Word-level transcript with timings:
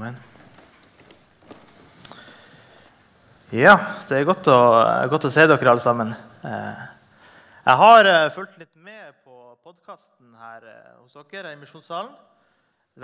Amen. 0.00 0.14
Ja, 3.52 3.74
det 4.08 4.16
er 4.16 4.24
godt 4.24 4.46
å, 4.48 4.54
godt 5.12 5.26
å 5.28 5.30
se 5.34 5.44
dere 5.44 5.72
alle 5.74 5.82
sammen. 5.84 6.14
Eh, 6.40 6.78
Jeg 7.66 7.80
har 7.82 8.08
eh, 8.08 8.30
fulgt 8.32 8.56
litt 8.62 8.72
med 8.80 9.10
på 9.26 9.58
podkasten 9.60 10.30
her 10.40 10.64
eh, 10.64 10.94
hos 11.02 11.18
dere 11.28 11.52
i 11.52 11.58
Misjonssalen. 11.60 12.16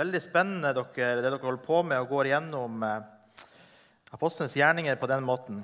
Veldig 0.01 0.22
spennende 0.24 0.72
dere, 0.79 1.11
det 1.19 1.27
dere 1.27 1.43
holder 1.43 1.61
på 1.67 1.82
med 1.85 2.01
og 2.01 2.09
går 2.14 2.30
gjennom 2.32 2.80
apostlenes 4.17 4.56
gjerninger 4.56 4.97
på 4.97 5.13
den 5.13 5.28
måten. 5.28 5.60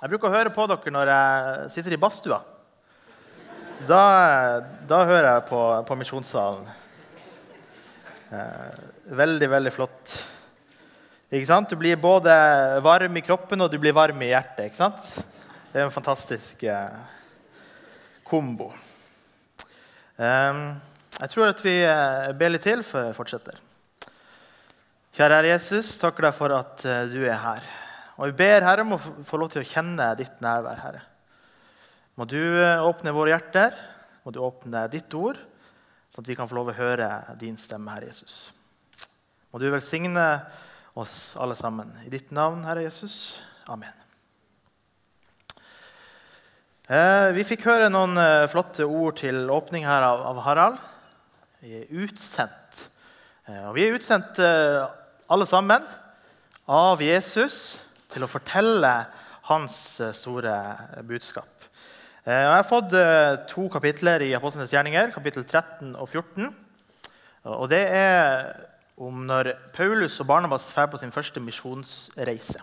Jeg 0.00 0.14
bruker 0.14 0.32
å 0.32 0.38
høre 0.38 0.56
på 0.56 0.64
dere 0.72 0.96
når 0.96 1.12
jeg 1.12 1.70
sitter 1.76 1.98
i 1.98 2.00
badstua. 2.00 2.40
Da, 3.84 4.02
da 4.88 5.04
hører 5.04 5.34
jeg 5.34 5.48
på, 5.52 5.62
på 5.92 6.02
Misjonssalen. 6.06 6.76
Veldig, 9.20 9.56
veldig 9.58 9.76
flott. 9.76 10.20
Ikke 11.30 11.46
sant? 11.46 11.70
Du 11.70 11.78
blir 11.78 11.98
både 12.00 12.32
varm 12.82 13.16
i 13.16 13.22
kroppen 13.22 13.62
og 13.62 13.70
du 13.70 13.78
blir 13.78 13.94
varm 13.94 14.18
i 14.24 14.32
hjertet. 14.32 14.66
ikke 14.66 14.80
sant? 14.80 15.10
Det 15.70 15.78
er 15.78 15.86
en 15.86 15.94
fantastisk 15.94 16.64
eh, 16.66 16.96
kombo. 18.26 18.72
Eh, 20.18 20.62
jeg 21.20 21.30
tror 21.30 21.52
at 21.52 21.62
vi 21.62 21.76
eh, 21.86 22.30
ber 22.38 22.50
litt 22.50 22.64
til 22.66 22.82
før 22.86 23.06
jeg 23.10 23.18
fortsetter. 23.18 23.60
Kjære 25.14 25.36
Herre 25.38 25.52
Jesus, 25.52 25.92
takker 26.00 26.26
deg 26.26 26.34
for 26.34 26.54
at 26.56 26.82
eh, 26.86 27.04
du 27.12 27.20
er 27.22 27.38
her. 27.38 27.68
Og 28.18 28.32
vi 28.32 28.36
ber 28.42 28.66
Herre 28.66 28.82
om 28.82 28.96
å 28.96 29.00
få- 29.00 29.38
lov 29.40 29.52
til 29.54 29.62
å 29.62 29.68
kjenne 29.70 30.08
ditt 30.18 30.42
nærvær, 30.42 30.82
Herre. 30.82 31.04
Må 32.18 32.26
du 32.28 32.36
åpne 32.84 33.14
våre 33.14 33.32
hjerter, 33.36 33.76
må 34.26 34.34
du 34.34 34.42
åpne 34.44 34.82
ditt 34.92 35.14
ord, 35.16 35.38
sånn 36.10 36.24
at 36.26 36.28
vi 36.28 36.36
kan 36.36 36.50
få 36.50 36.58
lov 36.58 36.72
å 36.72 36.76
høre 36.76 37.06
din 37.40 37.54
stemme, 37.56 37.94
Herre 37.94 38.10
Jesus. 38.10 38.50
Må 39.54 39.62
du 39.62 39.70
velsigne 39.72 40.26
oss 40.94 41.36
alle 41.36 41.54
sammen. 41.54 41.90
I 42.06 42.10
ditt 42.10 42.30
navn, 42.34 42.64
Herre 42.66 42.82
Jesus. 42.82 43.40
Amen. 43.70 43.94
Eh, 46.90 47.28
vi 47.36 47.44
fikk 47.46 47.68
høre 47.68 47.90
noen 47.92 48.18
eh, 48.18 48.48
flotte 48.50 48.82
ord 48.82 49.20
til 49.20 49.44
åpning 49.52 49.84
her 49.86 50.02
av, 50.02 50.40
Harald. 50.42 50.80
Vi 51.62 51.76
er 51.78 51.92
utsendt. 52.02 52.80
Eh, 53.46 53.68
og 53.68 53.76
vi 53.76 53.84
er 53.86 53.94
utsendt 53.94 54.40
alle 54.42 55.46
sammen 55.46 55.86
av 56.66 57.02
Jesus 57.04 57.60
til 58.10 58.26
å 58.26 58.30
fortelle 58.30 58.90
hans 59.46 59.76
store 60.18 60.56
budskap. 61.06 61.46
Jeg 62.26 62.50
har 62.50 62.66
fått 62.68 62.92
to 63.48 63.64
kapitler 63.72 64.22
i 64.26 64.34
Apostlenes 64.36 64.74
gjerninger, 64.74 65.14
kapittel 65.14 65.46
13 65.46 65.94
og 65.94 66.10
14. 66.10 66.50
Og 67.54 67.64
det 67.70 67.80
er 67.96 68.50
om 69.00 69.22
når 69.24 69.54
Paulus 69.72 70.18
og 70.20 70.28
Barnabas 70.28 70.68
drar 70.68 70.90
på 70.92 70.98
sin 71.00 71.12
første 71.14 71.40
misjonsreise. 71.40 72.60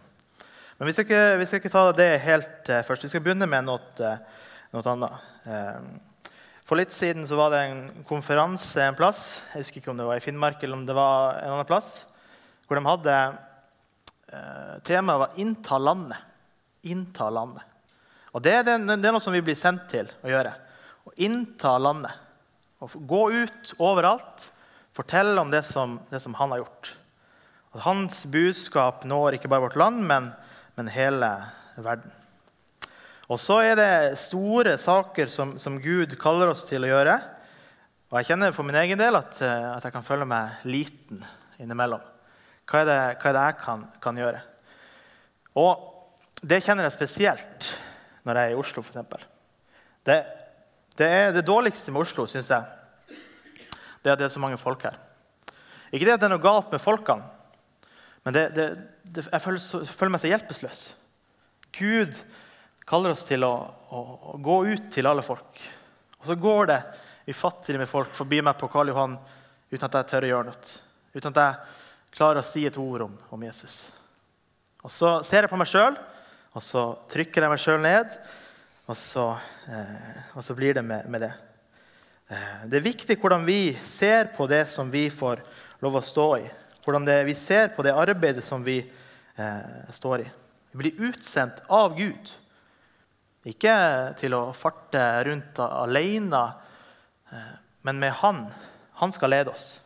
Men 0.77 0.89
vi 0.89 0.93
skal, 0.93 1.07
ikke, 1.07 1.21
vi 1.39 1.45
skal 1.49 1.61
ikke 1.61 1.73
ta 1.73 1.85
det 1.97 2.09
helt 2.21 2.69
eh, 2.69 2.83
først. 2.85 3.07
Vi 3.07 3.09
skal 3.09 3.23
begynne 3.25 3.47
med 3.49 3.65
noe, 3.65 3.79
eh, 4.05 4.43
noe 4.75 4.91
annet. 4.91 5.23
Eh, 5.49 6.35
for 6.67 6.77
litt 6.77 6.93
siden 6.93 7.25
så 7.25 7.39
var 7.39 7.55
det 7.55 7.61
en 7.65 7.79
konferanse 8.05 8.83
en 8.85 8.97
plass. 8.97 9.23
Jeg 9.49 9.63
husker 9.63 9.81
ikke 9.81 9.89
om 9.95 9.97
det 9.97 10.05
var 10.05 10.19
i 10.19 10.21
Finnmark 10.21 10.61
eller 10.61 10.77
om 10.77 10.85
det 10.85 10.97
var 10.97 11.39
en 11.39 11.55
annen 11.55 11.69
plass. 11.69 12.05
Hvor 12.67 12.77
de 12.77 12.85
hadde 12.85 13.17
Temaet 14.83 15.21
var 15.21 15.37
'innta 15.39 15.79
landet'. 15.79 16.25
Innta 16.83 17.29
landet. 17.31 17.63
Og 18.35 18.43
det, 18.43 18.57
det, 18.67 18.75
det 18.83 19.07
er 19.07 19.15
noe 19.15 19.23
som 19.23 19.33
vi 19.33 19.41
blir 19.41 19.55
sendt 19.55 19.87
til 19.89 20.11
å 20.21 20.29
gjøre. 20.29 20.51
Å 21.07 21.15
innta 21.23 21.77
landet. 21.79 22.11
Å 22.83 22.91
gå 22.91 23.23
ut 23.31 23.73
overalt. 23.79 24.51
Fortelle 24.97 25.37
om 25.41 25.51
det 25.53 25.61
som, 25.67 25.99
det 26.09 26.19
som 26.23 26.33
han 26.39 26.53
har 26.55 26.63
gjort. 26.63 26.95
At 27.75 27.83
hans 27.85 28.23
budskap 28.33 29.05
når 29.05 29.37
ikke 29.37 29.51
bare 29.51 29.67
vårt 29.67 29.77
land, 29.77 30.01
men, 30.09 30.31
men 30.77 30.89
hele 30.89 31.29
verden. 31.77 32.13
Og 33.27 33.39
så 33.43 33.59
er 33.67 33.75
det 33.77 34.19
store 34.21 34.77
saker 34.79 35.29
som, 35.29 35.57
som 35.59 35.81
Gud 35.83 36.15
kaller 36.19 36.49
oss 36.49 36.63
til 36.65 36.87
å 36.87 36.89
gjøre. 36.89 37.17
Og 38.07 38.21
jeg 38.21 38.29
kjenner 38.29 38.55
for 38.55 38.65
min 38.65 38.79
egen 38.79 38.99
del 38.99 39.19
at, 39.19 39.35
eh, 39.43 39.67
at 39.75 39.83
jeg 39.83 39.93
kan 39.93 40.05
føle 40.05 40.25
meg 40.27 40.63
liten 40.65 41.19
innimellom. 41.59 42.01
Hva 42.67 42.81
er 42.81 42.87
det, 42.87 43.01
hva 43.19 43.29
er 43.29 43.35
det 43.35 43.43
jeg 43.49 43.57
kan, 43.65 43.83
kan 44.03 44.21
gjøre? 44.21 44.39
Og 45.59 45.83
det 46.41 46.61
kjenner 46.63 46.87
jeg 46.87 46.95
spesielt 46.95 47.69
når 48.27 48.39
jeg 48.39 48.49
er 48.49 48.55
i 48.55 48.59
Oslo, 48.61 48.83
f.eks. 48.83 49.27
Det, 50.07 50.17
det 50.99 51.07
er 51.19 51.35
det 51.35 51.45
dårligste 51.47 51.91
med 51.91 52.05
Oslo, 52.05 52.25
syns 52.31 52.51
jeg, 52.53 52.76
det 54.07 54.13
er 54.13 54.15
at 54.15 54.21
det 54.23 54.29
er 54.29 54.35
så 54.37 54.39
mange 54.39 54.59
folk 54.61 54.85
her. 54.87 54.95
Ikke 55.91 56.07
det 56.07 56.13
at 56.15 56.21
det 56.21 56.29
er 56.29 56.33
noe 56.37 56.43
galt 56.43 56.71
med 56.71 56.79
folkene, 56.79 57.27
men 58.23 58.35
det, 58.35 58.43
det, 58.55 58.67
det, 59.03 59.25
jeg 59.27 59.43
føler, 59.43 59.59
så, 59.63 59.81
føler 59.83 60.13
meg 60.13 60.21
så 60.23 60.31
hjelpeløs. 60.31 60.81
Gud 61.75 62.15
kaller 62.87 63.13
oss 63.13 63.23
til 63.27 63.43
å, 63.47 63.51
å, 63.91 64.01
å 64.33 64.39
gå 64.43 64.57
ut 64.71 64.89
til 64.91 65.07
alle 65.07 65.23
folk. 65.23 65.61
Og 66.19 66.27
så 66.27 66.35
går 66.39 66.71
det 66.71 66.79
ufattelig 67.31 67.79
med 67.83 67.91
folk 67.91 68.15
forbi 68.15 68.41
meg 68.43 68.57
på 68.59 68.67
Karl 68.71 68.91
Johan 68.91 69.15
uten 69.71 69.85
at 69.87 69.99
jeg 69.99 70.09
tør 70.11 70.27
å 70.27 70.31
gjøre 70.33 70.49
noe. 70.49 70.73
Uten 71.15 71.31
at 71.31 71.41
jeg 71.43 72.17
klarer 72.17 72.41
å 72.43 72.47
si 72.47 72.65
et 72.67 72.79
ord 72.81 73.07
om, 73.07 73.15
om 73.35 73.47
Jesus. 73.47 73.79
Og 74.83 74.91
så 74.91 75.17
ser 75.27 75.45
jeg 75.45 75.51
på 75.51 75.59
meg 75.59 75.71
sjøl, 75.71 75.95
og 76.55 76.63
så 76.63 76.87
trykker 77.11 77.43
jeg 77.43 77.53
meg 77.53 77.63
sjøl 77.63 77.83
ned. 77.83 78.15
Og 78.87 78.95
så, 78.95 79.29
eh, 79.71 80.19
og 80.35 80.43
så 80.43 80.55
blir 80.55 80.75
det 80.77 80.83
med, 80.87 81.07
med 81.11 81.27
det. 81.27 81.33
Eh, 82.27 82.67
Det 82.67 82.77
er 82.77 82.83
viktig 82.89 83.15
hvordan 83.21 83.45
vi 83.47 83.71
ser 83.87 84.33
på 84.35 84.47
det 84.51 84.65
som 84.67 84.91
vi 84.91 85.07
får 85.09 85.43
lov 85.79 85.95
å 85.95 86.03
stå 86.03 86.27
i. 86.41 86.47
Hvordan 86.83 87.07
vi 87.27 87.35
ser 87.35 87.71
på 87.75 87.83
det 87.83 87.95
arbeidet 87.95 88.43
som 88.43 88.63
vi 88.63 88.81
eh, 88.81 89.91
står 89.95 90.25
i. 90.25 90.27
Vi 90.71 90.81
blir 90.81 91.07
utsendt 91.07 91.63
av 91.71 91.95
Gud. 91.95 92.33
Ikke 93.47 93.75
til 94.19 94.35
å 94.35 94.51
farte 94.55 95.03
rundt 95.27 95.59
alene, 95.63 96.43
eh, 97.31 97.53
men 97.87 97.99
med 97.99 98.11
Han. 98.19 98.43
Han 98.99 99.13
skal 99.15 99.31
lede 99.31 99.53
oss. 99.53 99.79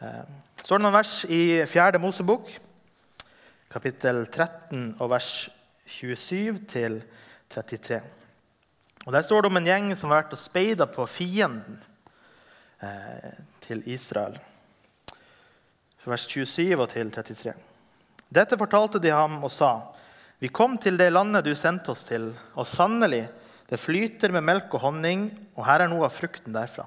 Eh, 0.00 0.28
så 0.60 0.74
er 0.74 0.78
det 0.78 0.84
noen 0.84 0.98
vers 0.98 1.14
i 1.24 1.64
4. 1.64 2.00
Mosebok, 2.02 2.52
kapittel 3.72 4.26
13 4.26 4.96
og 5.00 5.10
vers 5.14 5.48
27 5.88 6.66
til 6.68 7.00
33. 7.48 8.02
Og 9.06 9.12
Der 9.12 9.22
står 9.22 9.42
det 9.42 9.52
om 9.52 9.56
en 9.60 9.68
gjeng 9.68 9.92
som 9.94 10.10
har 10.10 10.24
vært 10.24 10.34
og 10.34 10.40
speida 10.42 10.86
på 10.90 11.06
fienden 11.06 11.78
eh, 12.82 13.36
til 13.62 13.84
Israel. 13.86 14.34
Vers 16.06 16.26
27 16.26 16.74
og 16.74 16.88
til 16.90 17.10
33. 17.14 17.54
Dette 18.34 18.58
fortalte 18.58 18.98
de 19.02 19.14
ham 19.14 19.38
og 19.46 19.50
sa.: 19.50 19.92
Vi 20.38 20.50
kom 20.50 20.74
til 20.78 20.98
det 20.98 21.12
landet 21.12 21.46
du 21.46 21.54
sendte 21.54 21.90
oss 21.94 22.02
til, 22.06 22.32
og 22.54 22.66
sannelig, 22.66 23.28
det 23.70 23.78
flyter 23.78 24.34
med 24.34 24.42
melk 24.42 24.74
og 24.74 24.80
honning, 24.80 25.30
og 25.54 25.66
her 25.66 25.82
er 25.82 25.90
noe 25.90 26.06
av 26.06 26.14
frukten 26.14 26.54
derfra. 26.54 26.86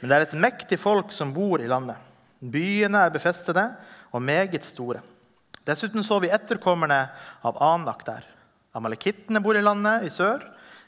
Men 0.00 0.08
det 0.08 0.16
er 0.16 0.26
et 0.26 0.40
mektig 0.40 0.78
folk 0.80 1.12
som 1.12 1.32
bor 1.32 1.60
i 1.60 1.68
landet. 1.68 1.96
Byene 2.40 3.06
er 3.06 3.12
befestede 3.14 3.68
og 4.12 4.22
meget 4.22 4.64
store. 4.64 5.00
Dessuten 5.64 6.04
så 6.04 6.18
vi 6.20 6.32
etterkommerne 6.32 7.06
av 7.44 7.60
Anak 7.62 8.04
der. 8.04 8.24
Amalekittene 8.74 9.40
bor 9.40 9.56
i 9.56 9.62
landet 9.62 10.08
i 10.08 10.10
sør. 10.10 10.42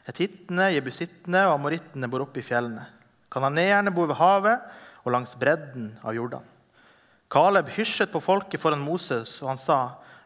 Hetittene, 0.04 0.68
jebusittene 0.74 1.46
og 1.48 1.56
amorittene 1.56 2.08
bor 2.12 2.26
oppe 2.26 2.42
i 2.42 2.44
fjellene. 2.44 2.84
Kananeerne 3.32 3.92
bor 3.94 4.10
ved 4.10 4.18
havet 4.20 4.74
og 5.04 5.14
langs 5.14 5.32
bredden 5.40 5.94
av 6.04 6.14
Jordan. 6.16 6.44
Kaleb 7.32 7.70
hysjet 7.74 8.12
på 8.12 8.22
folket 8.22 8.60
foran 8.62 8.84
Moses, 8.84 9.40
og 9.42 9.54
han 9.54 9.60
sa, 9.60 9.78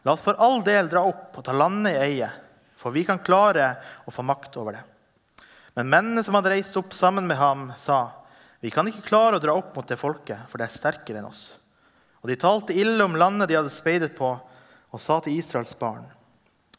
La 0.03 0.13
oss 0.13 0.23
for 0.23 0.37
all 0.39 0.61
del 0.63 0.87
dra 0.91 1.01
opp 1.07 1.39
og 1.39 1.43
ta 1.43 1.55
landet 1.55 1.95
i 1.95 2.03
eie, 2.05 2.29
for 2.79 2.95
vi 2.95 3.03
kan 3.07 3.19
klare 3.23 3.73
å 4.07 4.13
få 4.13 4.23
makt 4.23 4.55
over 4.61 4.77
det. 4.77 4.83
Men 5.75 5.89
mennene 5.91 6.23
som 6.23 6.37
hadde 6.37 6.53
reist 6.53 6.77
opp 6.79 6.93
sammen 6.95 7.27
med 7.27 7.39
ham, 7.39 7.69
sa, 7.77 8.11
Vi 8.59 8.71
kan 8.71 8.87
ikke 8.87 9.07
klare 9.07 9.37
å 9.37 9.43
dra 9.43 9.55
opp 9.55 9.75
mot 9.75 9.87
det 9.87 9.99
folket, 9.99 10.47
for 10.51 10.59
det 10.59 10.67
er 10.67 10.75
sterkere 10.75 11.19
enn 11.21 11.29
oss. 11.29 11.53
Og 12.19 12.27
de 12.27 12.35
talte 12.35 12.75
ille 12.75 13.03
om 13.03 13.15
landet 13.15 13.47
de 13.47 13.55
hadde 13.55 13.71
speidet 13.71 14.11
på, 14.17 14.33
og 14.89 15.01
sa 15.01 15.19
til 15.23 15.37
Israels 15.39 15.75
barn, 15.79 16.05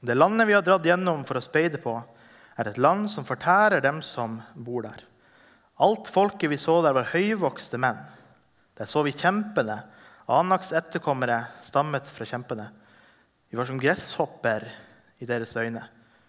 Det 0.01 0.17
landet 0.17 0.49
vi 0.49 0.55
har 0.57 0.63
dratt 0.65 0.85
gjennom 0.85 1.25
for 1.25 1.37
å 1.37 1.45
speide 1.45 1.81
på, 1.81 1.97
er 2.61 2.71
et 2.71 2.81
land 2.81 3.09
som 3.11 3.25
fortærer 3.25 3.81
dem 3.85 4.03
som 4.05 4.39
bor 4.55 4.85
der. 4.85 5.05
Alt 5.81 6.11
folket 6.13 6.51
vi 6.53 6.59
så 6.61 6.81
der, 6.85 6.93
var 6.93 7.09
høyvokste 7.13 7.81
menn. 7.81 8.01
Der 8.77 8.89
så 8.89 9.03
vi 9.07 9.15
kjempene. 9.17 9.79
Anaks 10.31 10.75
etterkommere 10.77 11.41
stammet 11.65 12.09
fra 12.09 12.27
kjempene. 12.29 12.69
Vi 13.51 13.59
var 13.59 13.67
som 13.67 13.81
gresshopper 13.81 14.69
i 15.19 15.27
deres 15.27 15.57
øyne, 15.57 15.83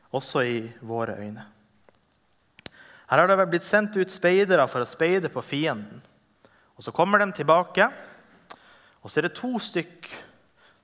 også 0.09 0.41
i 0.47 0.61
våre 0.81 1.19
øyne. 1.21 1.43
Her 3.11 3.19
har 3.19 3.27
det 3.27 3.49
blitt 3.51 3.67
sendt 3.67 3.97
ut 3.99 4.11
speidere 4.11 4.65
for 4.71 4.81
å 4.81 4.89
speide 4.89 5.29
på 5.29 5.43
fienden. 5.43 6.01
Og 6.79 6.83
Så 6.83 6.91
kommer 6.95 7.19
de 7.19 7.31
tilbake, 7.31 7.85
og 9.03 9.09
så 9.11 9.19
er 9.19 9.27
det 9.27 9.35
to 9.37 9.59
stykk 9.59 10.07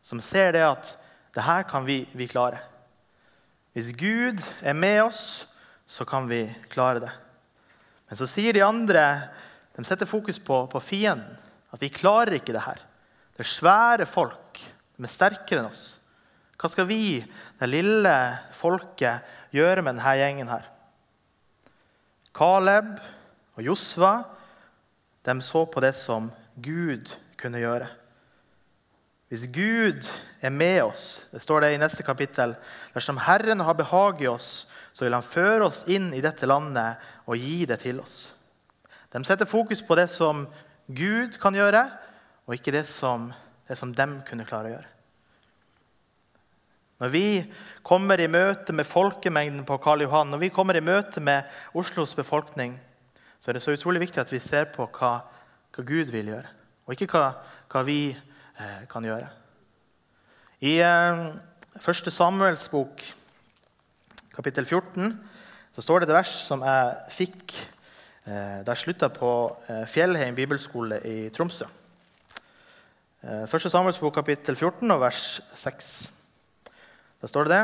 som 0.04 0.20
ser 0.22 0.52
det 0.52 0.62
at 0.62 0.94
det 1.34 1.42
her 1.42 1.64
kan 1.64 1.86
vi, 1.86 2.04
vi 2.14 2.28
klare. 2.28 2.60
Hvis 3.78 3.92
Gud 3.94 4.42
er 4.66 4.74
med 4.74 5.04
oss, 5.04 5.46
så 5.86 6.02
kan 6.10 6.26
vi 6.26 6.48
klare 6.74 7.04
det. 7.04 7.12
Men 8.10 8.18
så 8.18 8.26
sier 8.26 8.56
de 8.56 8.64
andre 8.66 9.04
de 9.78 9.86
setter 9.86 10.10
fokus 10.10 10.40
på, 10.42 10.64
på 10.66 10.82
fienden. 10.82 11.38
At 11.70 11.84
vi 11.84 11.92
klarer 11.94 12.40
ikke 12.40 12.56
det 12.56 12.64
her. 12.66 12.80
Det 13.38 13.44
er 13.44 13.52
svære 13.52 14.08
folk. 14.10 14.64
De 14.98 15.06
er 15.06 15.14
sterkere 15.14 15.62
enn 15.62 15.70
oss. 15.70 15.84
Hva 16.58 16.72
skal 16.74 16.88
vi, 16.90 17.20
det 17.22 17.70
lille 17.70 18.16
folket, 18.58 19.22
gjøre 19.54 19.84
med 19.86 19.94
denne 19.94 20.16
gjengen 20.18 20.50
her? 20.50 20.66
Caleb 22.34 22.98
og 23.54 23.62
Josva 23.62 24.16
de 25.28 25.38
så 25.46 25.68
på 25.70 25.86
det 25.86 25.94
som 26.00 26.32
Gud 26.58 27.14
kunne 27.38 27.62
gjøre. 27.62 27.92
Hvis 29.28 29.44
Gud 29.52 30.08
er 30.40 30.54
med 30.54 30.86
oss, 30.86 31.28
det 31.34 31.42
står 31.44 31.66
det 31.66 31.74
i 31.76 31.80
neste 31.82 32.04
kapittel, 32.08 32.54
dersom 32.94 33.20
Herren 33.20 33.60
har 33.60 33.76
behag 33.76 34.22
i 34.24 34.30
oss, 34.32 34.68
så 34.96 35.04
vil 35.04 35.18
han 35.18 35.26
føre 35.26 35.68
oss 35.68 35.84
inn 35.92 36.14
i 36.16 36.24
dette 36.24 36.48
landet 36.48 37.02
og 37.28 37.36
gi 37.36 37.66
det 37.68 37.82
til 37.84 38.00
oss. 38.00 38.32
De 39.12 39.20
setter 39.28 39.50
fokus 39.50 39.84
på 39.84 39.98
det 40.00 40.08
som 40.12 40.46
Gud 40.88 41.36
kan 41.42 41.56
gjøre, 41.56 41.84
og 42.48 42.56
ikke 42.56 42.72
det 42.72 42.86
som, 42.88 43.28
det 43.68 43.76
som 43.76 43.92
de 43.92 44.08
kunne 44.28 44.48
klare 44.48 44.70
å 44.70 44.76
gjøre. 44.78 44.94
Når 46.98 47.12
vi 47.14 47.28
kommer 47.86 48.18
i 48.24 48.30
møte 48.32 48.74
med 48.74 48.88
folkemengden 48.90 49.68
på 49.68 49.78
Karl 49.84 50.02
Johan, 50.08 50.32
når 50.34 50.42
vi 50.48 50.54
kommer 50.54 50.80
i 50.80 50.82
møte 50.82 51.22
med 51.22 51.46
Oslos 51.78 52.16
befolkning, 52.18 52.78
så 53.38 53.52
er 53.52 53.58
det 53.58 53.66
så 53.66 53.76
utrolig 53.76 54.02
viktig 54.08 54.24
at 54.24 54.32
vi 54.34 54.42
ser 54.42 54.72
på 54.74 54.88
hva, 54.96 55.12
hva 55.76 55.86
Gud 55.86 56.10
vil 56.16 56.32
gjøre, 56.32 56.56
og 56.88 56.96
ikke 56.96 57.12
hva, 57.12 57.28
hva 57.70 57.84
vi 57.86 58.00
eh, 58.16 58.27
kan 58.90 59.06
gjøre. 59.06 59.28
I 60.66 60.80
eh, 60.82 61.20
1. 61.78 62.10
Samuels 62.10 62.66
bok, 62.74 63.04
kapittel 64.34 64.66
14, 64.66 65.12
så 65.76 65.84
står 65.86 66.02
det 66.02 66.08
et 66.10 66.16
vers 66.16 66.32
som 66.48 66.64
jeg 66.66 66.96
fikk 67.14 67.54
eh, 68.26 68.64
da 68.66 68.74
jeg 68.74 68.82
slutta 68.82 69.12
på 69.14 69.30
eh, 69.70 69.84
Fjellheim 69.86 70.34
bibelskole 70.38 70.98
i 71.06 71.18
Tromsø. 71.36 71.68
Eh, 73.22 73.46
1. 73.46 73.68
Samuels 73.70 74.02
bok, 74.02 74.16
kapittel 74.18 74.58
14, 74.58 74.90
og 74.96 75.04
vers 75.06 75.28
6. 75.54 75.92
Da 77.22 77.30
står 77.30 77.46
det 77.46 77.54
det. 77.54 77.64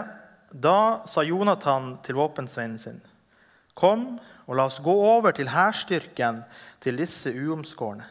Da 0.61 0.77
sa 1.09 1.25
Jonathan 1.25 1.95
til 2.05 2.19
våpensvennen 2.21 2.77
sin.: 2.77 3.01
Kom 3.73 4.19
og 4.45 4.57
la 4.57 4.67
oss 4.69 4.77
gå 4.83 4.93
over 4.93 5.33
til 5.33 5.49
hærstyrken 5.49 6.43
til 6.83 7.01
disse 7.01 7.33
uomskårne. 7.33 8.05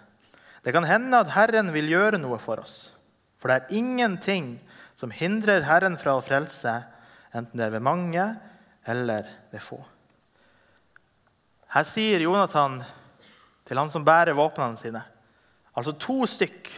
Det 0.62 0.72
kan 0.74 0.86
hende 0.86 1.18
at 1.18 1.32
Herren 1.34 1.72
vil 1.74 1.90
gjøre 1.90 2.20
noe 2.22 2.38
for 2.42 2.62
oss. 2.62 2.92
For 3.42 3.50
det 3.50 3.56
er 3.58 3.78
ingenting 3.80 4.54
som 4.94 5.10
hindrer 5.10 5.64
Herren 5.66 5.96
fra 5.98 6.14
å 6.14 6.22
frelse, 6.22 6.76
enten 7.34 7.58
det 7.58 7.66
er 7.66 7.74
ved 7.74 7.82
mange 7.82 8.26
eller 8.86 9.26
ved 9.50 9.62
få. 9.64 9.80
Her 11.72 11.86
sier 11.88 12.22
Jonathan 12.22 12.78
til 13.66 13.80
han 13.80 13.90
som 13.90 14.04
bærer 14.06 14.36
våpnene 14.38 14.78
sine, 14.78 15.02
altså 15.72 15.94
to 15.96 16.22
stykk 16.28 16.68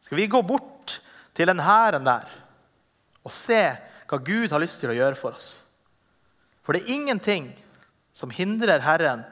Skal 0.00 0.16
vi 0.16 0.30
gå 0.32 0.38
bort 0.46 0.94
til 1.36 1.50
den 1.50 1.58
hæren 1.60 2.06
der 2.06 2.28
og 3.20 3.32
se 3.34 3.58
hva 4.08 4.18
Gud 4.24 4.48
har 4.48 4.62
lyst 4.62 4.80
til 4.80 4.88
å 4.88 4.96
gjøre 4.96 5.18
for 5.18 5.36
oss? 5.36 5.58
For 6.64 6.72
det 6.72 6.86
er 6.86 6.94
ingenting 6.94 7.50
som 8.16 8.32
hindrer 8.32 8.80
Herren 8.80 9.26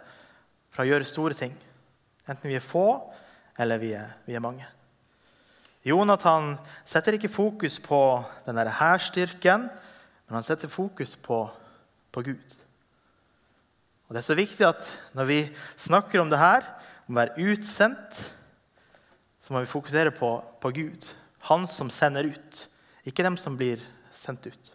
fra 0.74 0.84
å 0.84 0.90
gjøre 0.90 1.08
store 1.08 1.38
ting. 1.38 1.54
Enten 2.28 2.50
vi 2.50 2.58
er 2.58 2.64
få 2.64 3.00
eller 3.58 3.80
vi 3.82 3.92
er, 3.98 4.12
vi 4.26 4.36
er 4.38 4.44
mange. 4.44 4.66
Jonathan 5.86 6.56
setter 6.86 7.16
ikke 7.16 7.30
fokus 7.30 7.78
på 7.82 8.00
denne 8.46 8.66
hærstyrken, 8.78 9.68
men 9.68 10.36
han 10.36 10.44
setter 10.44 10.70
fokus 10.70 11.16
på, 11.16 11.44
på, 12.12 12.22
Gud. 12.22 12.56
Og 14.08 14.14
Det 14.14 14.20
er 14.20 14.26
så 14.26 14.36
viktig 14.38 14.66
at 14.66 14.88
når 15.16 15.28
vi 15.28 15.38
snakker 15.76 16.20
om 16.20 16.30
det 16.30 16.40
her, 16.40 16.66
om 17.08 17.16
å 17.16 17.22
være 17.22 17.52
utsendt, 17.52 18.18
så 19.40 19.54
må 19.54 19.62
vi 19.64 19.70
fokusere 19.70 20.12
på, 20.12 20.32
på 20.60 20.72
Gud. 20.76 21.06
Han 21.48 21.64
som 21.70 21.90
sender 21.90 22.28
ut, 22.28 22.64
ikke 23.08 23.24
dem 23.24 23.38
som 23.40 23.56
blir 23.56 23.80
sendt 24.12 24.50
ut. 24.50 24.74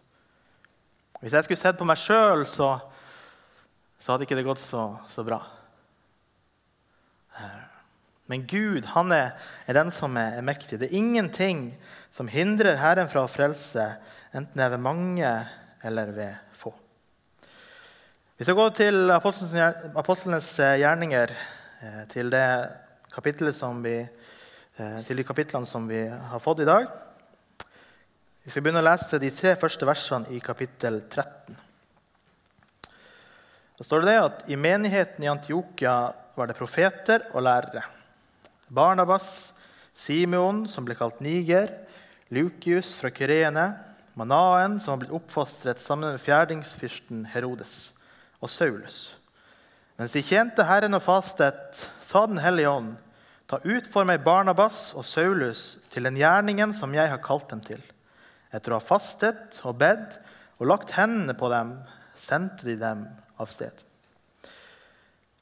Hvis 1.22 1.36
jeg 1.38 1.46
skulle 1.46 1.62
sett 1.62 1.78
på 1.80 1.86
meg 1.88 2.00
sjøl, 2.02 2.42
så, 2.50 2.74
så, 4.00 4.12
hadde 4.12 4.26
ikke 4.26 4.40
det 4.40 4.48
gått 4.48 4.64
så, 4.64 4.88
så 5.08 5.24
bra. 5.28 5.40
Eh, 8.34 8.40
men 8.40 8.48
Gud 8.48 8.86
han 8.86 9.12
er, 9.12 9.34
er, 9.68 9.74
den 9.74 9.92
som 9.92 10.18
er, 10.18 10.38
er 10.38 10.46
mektig. 10.46 10.80
Det 10.80 10.90
er 10.90 10.98
ingenting 10.98 11.74
som 12.14 12.28
hindrer 12.28 12.78
Herren 12.78 13.10
fra 13.10 13.24
å 13.26 13.32
frelse, 13.32 13.96
enten 14.34 14.58
det 14.58 14.66
er 14.66 14.74
ved 14.74 14.84
mange 14.84 15.34
eller 15.84 16.12
ved 16.14 16.36
få. 16.58 16.74
Vi 18.38 18.46
skal 18.46 18.58
gå 18.58 18.70
til 18.78 19.12
apostlenes 19.14 20.50
gjerninger, 20.60 21.34
eh, 21.82 22.04
til, 22.10 22.30
vi, 22.30 23.98
eh, 24.78 25.02
til 25.06 25.18
de 25.18 25.24
kapitlene 25.28 25.66
som 25.70 25.88
vi 25.88 26.06
har 26.08 26.40
fått 26.42 26.64
i 26.64 26.70
dag. 26.70 26.88
Vi 28.44 28.52
skal 28.52 28.64
begynne 28.64 28.82
å 28.84 28.90
lese 28.90 29.22
de 29.22 29.30
tre 29.32 29.56
første 29.56 29.88
versene 29.88 30.34
i 30.36 30.42
kapittel 30.44 31.04
13. 31.08 31.62
Da 33.74 33.86
står 33.86 34.04
det 34.06 34.20
at 34.20 34.50
i 34.52 34.58
menigheten 34.60 35.24
i 35.24 35.32
Antiokia 35.32 35.96
var 36.36 36.50
det 36.50 36.58
profeter 36.58 37.30
og 37.34 37.46
lærere. 37.46 37.84
Barnabas, 38.68 39.54
Simeon, 39.94 40.68
som 40.68 40.86
ble 40.86 40.96
kalt 40.98 41.20
Niger, 41.24 41.72
Lukius 42.34 42.96
fra 42.98 43.12
Kyrene, 43.14 43.74
Manaen, 44.18 44.80
som 44.80 44.94
var 44.94 45.04
blitt 45.04 45.16
oppfostret 45.16 45.82
sammen 45.82 46.14
med 46.14 46.22
fjerdingsfyrsten 46.22 47.26
Herodes, 47.34 47.94
og 48.42 48.50
Saulus. 48.50 49.16
Mens 49.98 50.14
de 50.16 50.24
tjente 50.26 50.66
Herren 50.66 50.98
og 50.98 51.04
fastet, 51.06 51.84
sa 52.02 52.26
Den 52.26 52.42
hellige 52.42 52.70
ånd, 52.70 52.94
ta 53.48 53.60
ut 53.64 53.88
for 53.92 54.08
meg 54.10 54.24
Barnabas 54.26 54.94
og 54.98 55.06
Saulus 55.06 55.80
til 55.94 56.08
den 56.08 56.18
gjerningen 56.18 56.74
som 56.74 56.94
jeg 56.96 57.12
har 57.12 57.22
kalt 57.22 57.50
dem 57.52 57.62
til. 57.66 57.82
Etter 58.54 58.74
å 58.74 58.80
ha 58.80 58.86
fastet 58.86 59.60
og 59.66 59.78
bedt 59.82 60.18
og 60.62 60.70
lagt 60.70 60.94
hendene 60.98 61.36
på 61.38 61.50
dem, 61.54 61.76
sendte 62.16 62.66
de 62.70 62.78
dem 62.80 63.06
av 63.42 63.50
sted. 63.50 63.74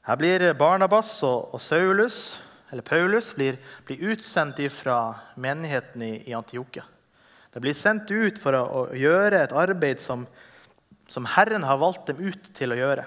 Her 0.02 0.18
blir 0.18 0.44
Barnabas 0.58 1.14
og, 1.24 1.54
Saulus 1.62 2.40
eller 2.72 2.82
Paulus 2.82 3.34
blir, 3.36 3.58
blir 3.84 4.00
utsendt 4.12 4.60
fra 4.72 5.14
menigheten 5.36 6.02
i, 6.02 6.12
i 6.30 6.34
Antiokia. 6.34 6.86
De 7.52 7.60
blir 7.60 7.76
sendt 7.76 8.08
ut 8.08 8.38
for 8.40 8.56
å, 8.56 8.62
å 8.64 8.84
gjøre 8.96 9.42
et 9.44 9.52
arbeid 9.52 10.00
som, 10.00 10.24
som, 11.04 11.28
Herren 11.34 11.66
har 11.68 11.82
valgt 11.82 12.08
dem 12.08 12.22
ut 12.24 12.48
til 12.56 12.72
å 12.72 12.78
gjøre. 12.78 13.04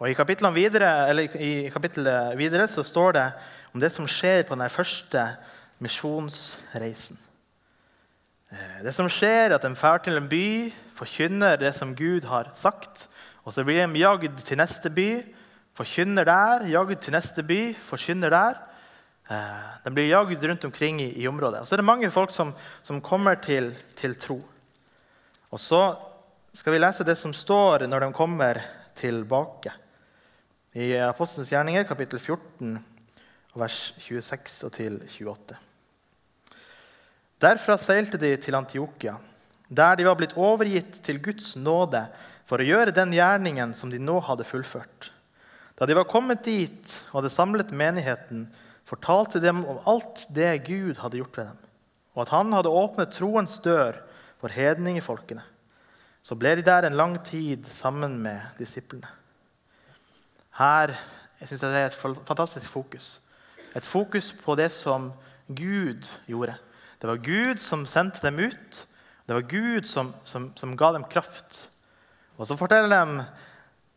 Og 0.00 0.08
I 0.08 0.16
videre, 0.56 0.88
i 1.36 1.68
kapittelet 1.70 2.38
videre 2.40 2.66
så 2.68 2.82
står 2.82 3.12
det 3.18 3.26
om 3.76 3.84
det 3.84 3.92
som 3.92 4.08
skjer 4.08 4.48
på 4.48 4.56
den 4.56 4.72
første 4.72 5.26
misjonsreisen. 5.84 7.20
Eh, 8.48 8.80
det 8.88 8.96
som 8.96 9.12
skjer, 9.12 9.50
er 9.50 9.58
at 9.58 9.62
de 9.62 9.74
drar 9.76 10.00
til 10.00 10.16
en 10.16 10.28
by, 10.28 10.72
forkynner 10.96 11.60
det 11.60 11.76
som 11.76 11.92
Gud 11.94 12.24
har 12.32 12.48
sagt. 12.56 13.10
Og 13.44 13.52
så 13.52 13.64
blir 13.64 13.84
de 13.84 14.00
jagd 14.00 14.40
til 14.40 14.56
neste 14.56 14.88
by, 14.88 15.20
Forkynner 15.74 16.26
der, 16.28 16.68
jagd 16.70 17.00
til 17.02 17.14
neste 17.16 17.42
by, 17.42 17.60
forkynner 17.82 18.30
der. 18.30 18.58
De 19.26 19.84
den 19.84 19.94
blir 19.96 20.10
jagd 20.10 20.42
rundt 20.44 20.64
omkring 20.68 21.00
i, 21.00 21.08
i, 21.22 21.28
området. 21.28 21.62
Og 21.62 21.66
så 21.66 21.74
er 21.74 21.80
det 21.80 21.88
mange 21.88 22.10
folk 22.12 22.30
som, 22.30 22.52
som 22.82 23.00
kommer 23.00 23.34
til, 23.40 23.72
til, 23.96 24.14
tro. 24.20 24.36
Og 25.50 25.60
så 25.60 25.96
skal 26.54 26.74
vi 26.74 26.82
lese 26.82 27.06
det 27.08 27.16
som 27.18 27.32
står 27.34 27.86
når 27.88 28.04
de 28.04 28.12
kommer 28.12 28.60
tilbake. 28.94 29.72
I 30.74 30.92
Apostelens 31.06 31.50
gjerninger, 31.50 31.86
kapittel 31.88 32.20
14, 32.20 32.76
vers 33.54 33.78
26 33.98 34.70
til 34.74 35.00
28. 35.00 35.58
Derfra 37.40 37.78
seilte 37.78 38.20
de 38.20 38.34
til 38.40 38.54
Antiokia, 38.54 39.16
der 39.68 39.96
de 39.96 40.06
var 40.06 40.18
blitt 40.20 40.36
overgitt 40.36 41.00
til 41.02 41.18
Guds 41.22 41.54
nåde 41.56 42.04
for 42.46 42.60
å 42.60 42.66
gjøre 42.66 42.94
den 42.94 43.14
gjerningen 43.14 43.74
som 43.74 43.90
de 43.90 43.98
nå 43.98 44.20
hadde 44.26 44.46
fullført. 44.46 45.10
Da 45.78 45.86
de 45.86 45.96
var 45.96 46.06
kommet 46.10 46.44
dit 46.46 46.92
og 47.10 47.20
hadde 47.20 47.32
samlet 47.32 47.72
menigheten, 47.74 48.46
fortalte 48.86 49.40
dem 49.42 49.64
om 49.64 49.80
alt 49.90 50.26
det 50.34 50.66
Gud 50.68 51.00
hadde 51.00 51.18
gjort 51.18 51.38
ved 51.40 51.50
dem, 51.50 51.58
og 52.14 52.22
at 52.26 52.32
han 52.34 52.52
hadde 52.54 52.70
åpnet 52.70 53.14
troens 53.16 53.56
dør 53.64 53.98
for 54.42 54.52
hedningefolkene. 54.54 55.42
Så 56.24 56.36
ble 56.40 56.54
de 56.56 56.64
der 56.64 56.86
en 56.86 56.96
lang 56.96 57.18
tid 57.26 57.66
sammen 57.68 58.16
med 58.22 58.40
disiplene. 58.58 59.08
Her 60.56 60.94
jeg 61.40 61.48
synes 61.48 61.62
jeg 61.62 61.70
det 61.74 61.80
er 61.80 61.86
et 61.90 62.26
fantastisk 62.26 62.70
fokus. 62.70 63.20
Et 63.76 63.84
fokus 63.84 64.30
på 64.44 64.54
det 64.54 64.70
som 64.72 65.10
Gud 65.48 66.06
gjorde. 66.26 66.54
Det 67.02 67.08
var 67.10 67.16
Gud 67.20 67.58
som 67.60 67.86
sendte 67.86 68.22
dem 68.22 68.38
ut. 68.38 68.86
Det 69.26 69.34
var 69.34 69.42
Gud 69.50 69.84
som, 69.84 70.14
som, 70.24 70.52
som 70.56 70.76
ga 70.76 70.92
dem 70.94 71.04
kraft. 71.10 71.58
Og 72.38 72.46
så 72.46 72.56
forteller 72.56 72.88
de 72.88 73.26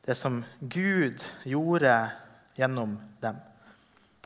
det 0.08 0.16
som 0.16 0.40
Gud 0.60 1.24
gjorde 1.44 1.94
gjennom 2.56 2.96
dem. 3.20 3.36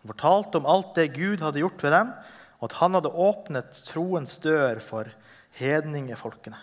Han 0.02 0.12
fortalte 0.14 0.62
om 0.62 0.70
alt 0.70 0.94
det 0.98 1.14
Gud 1.16 1.42
hadde 1.42 1.64
gjort 1.64 1.82
ved 1.82 1.96
dem, 1.96 2.12
og 2.62 2.68
at 2.70 2.78
han 2.78 2.98
hadde 2.98 3.14
åpnet 3.26 3.80
troens 3.88 4.36
dør 4.44 4.82
for 4.84 5.10
hedningefolkene. 5.58 6.60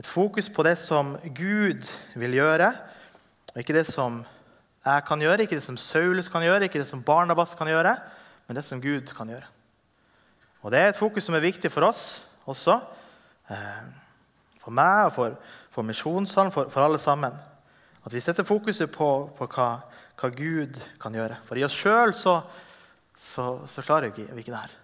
Et 0.00 0.08
fokus 0.08 0.48
på 0.50 0.64
det 0.66 0.74
som 0.80 1.14
Gud 1.36 1.86
vil 2.18 2.34
gjøre, 2.40 2.72
og 3.52 3.62
ikke 3.62 3.76
det 3.78 3.86
som 3.86 4.22
jeg 4.80 5.06
kan 5.06 5.22
gjøre, 5.22 5.44
ikke 5.44 5.58
det 5.58 5.66
som 5.66 5.78
Saulus 5.78 6.30
kan 6.32 6.42
gjøre, 6.42 6.66
ikke 6.66 6.80
det 6.82 6.88
som 6.88 7.04
Barnabas 7.04 7.54
kan 7.54 7.68
gjøre, 7.68 7.94
men 8.48 8.58
det 8.58 8.64
som 8.66 8.80
Gud 8.82 9.12
kan 9.14 9.28
gjøre. 9.30 9.46
Og 10.62 10.72
Det 10.72 10.80
er 10.80 10.90
et 10.90 10.98
fokus 10.98 11.24
som 11.24 11.34
er 11.34 11.44
viktig 11.44 11.70
for 11.72 11.86
oss 11.86 12.24
også. 12.48 12.80
Eh, 13.50 13.84
for 14.60 14.74
meg 14.76 15.06
og 15.08 15.12
for, 15.14 15.36
for 15.70 15.86
misjonssalen, 15.86 16.52
for, 16.52 16.70
for, 16.70 16.82
alle 16.82 16.98
sammen. 16.98 17.34
At 18.02 18.14
vi 18.14 18.22
setter 18.22 18.46
fokuset 18.48 18.90
på, 18.92 19.08
på 19.36 19.48
hva, 19.54 19.70
hva, 20.18 20.30
Gud 20.34 20.78
kan 21.00 21.14
gjøre. 21.14 21.38
For 21.46 21.58
i 21.58 21.64
oss 21.66 21.76
sjøl 21.76 22.14
så, 22.16 22.40
så, 23.14 23.46
så, 23.70 23.84
klarer 23.84 24.12
vi 24.14 24.26
ikke 24.26 24.52
det 24.52 24.62
her. 24.64 24.76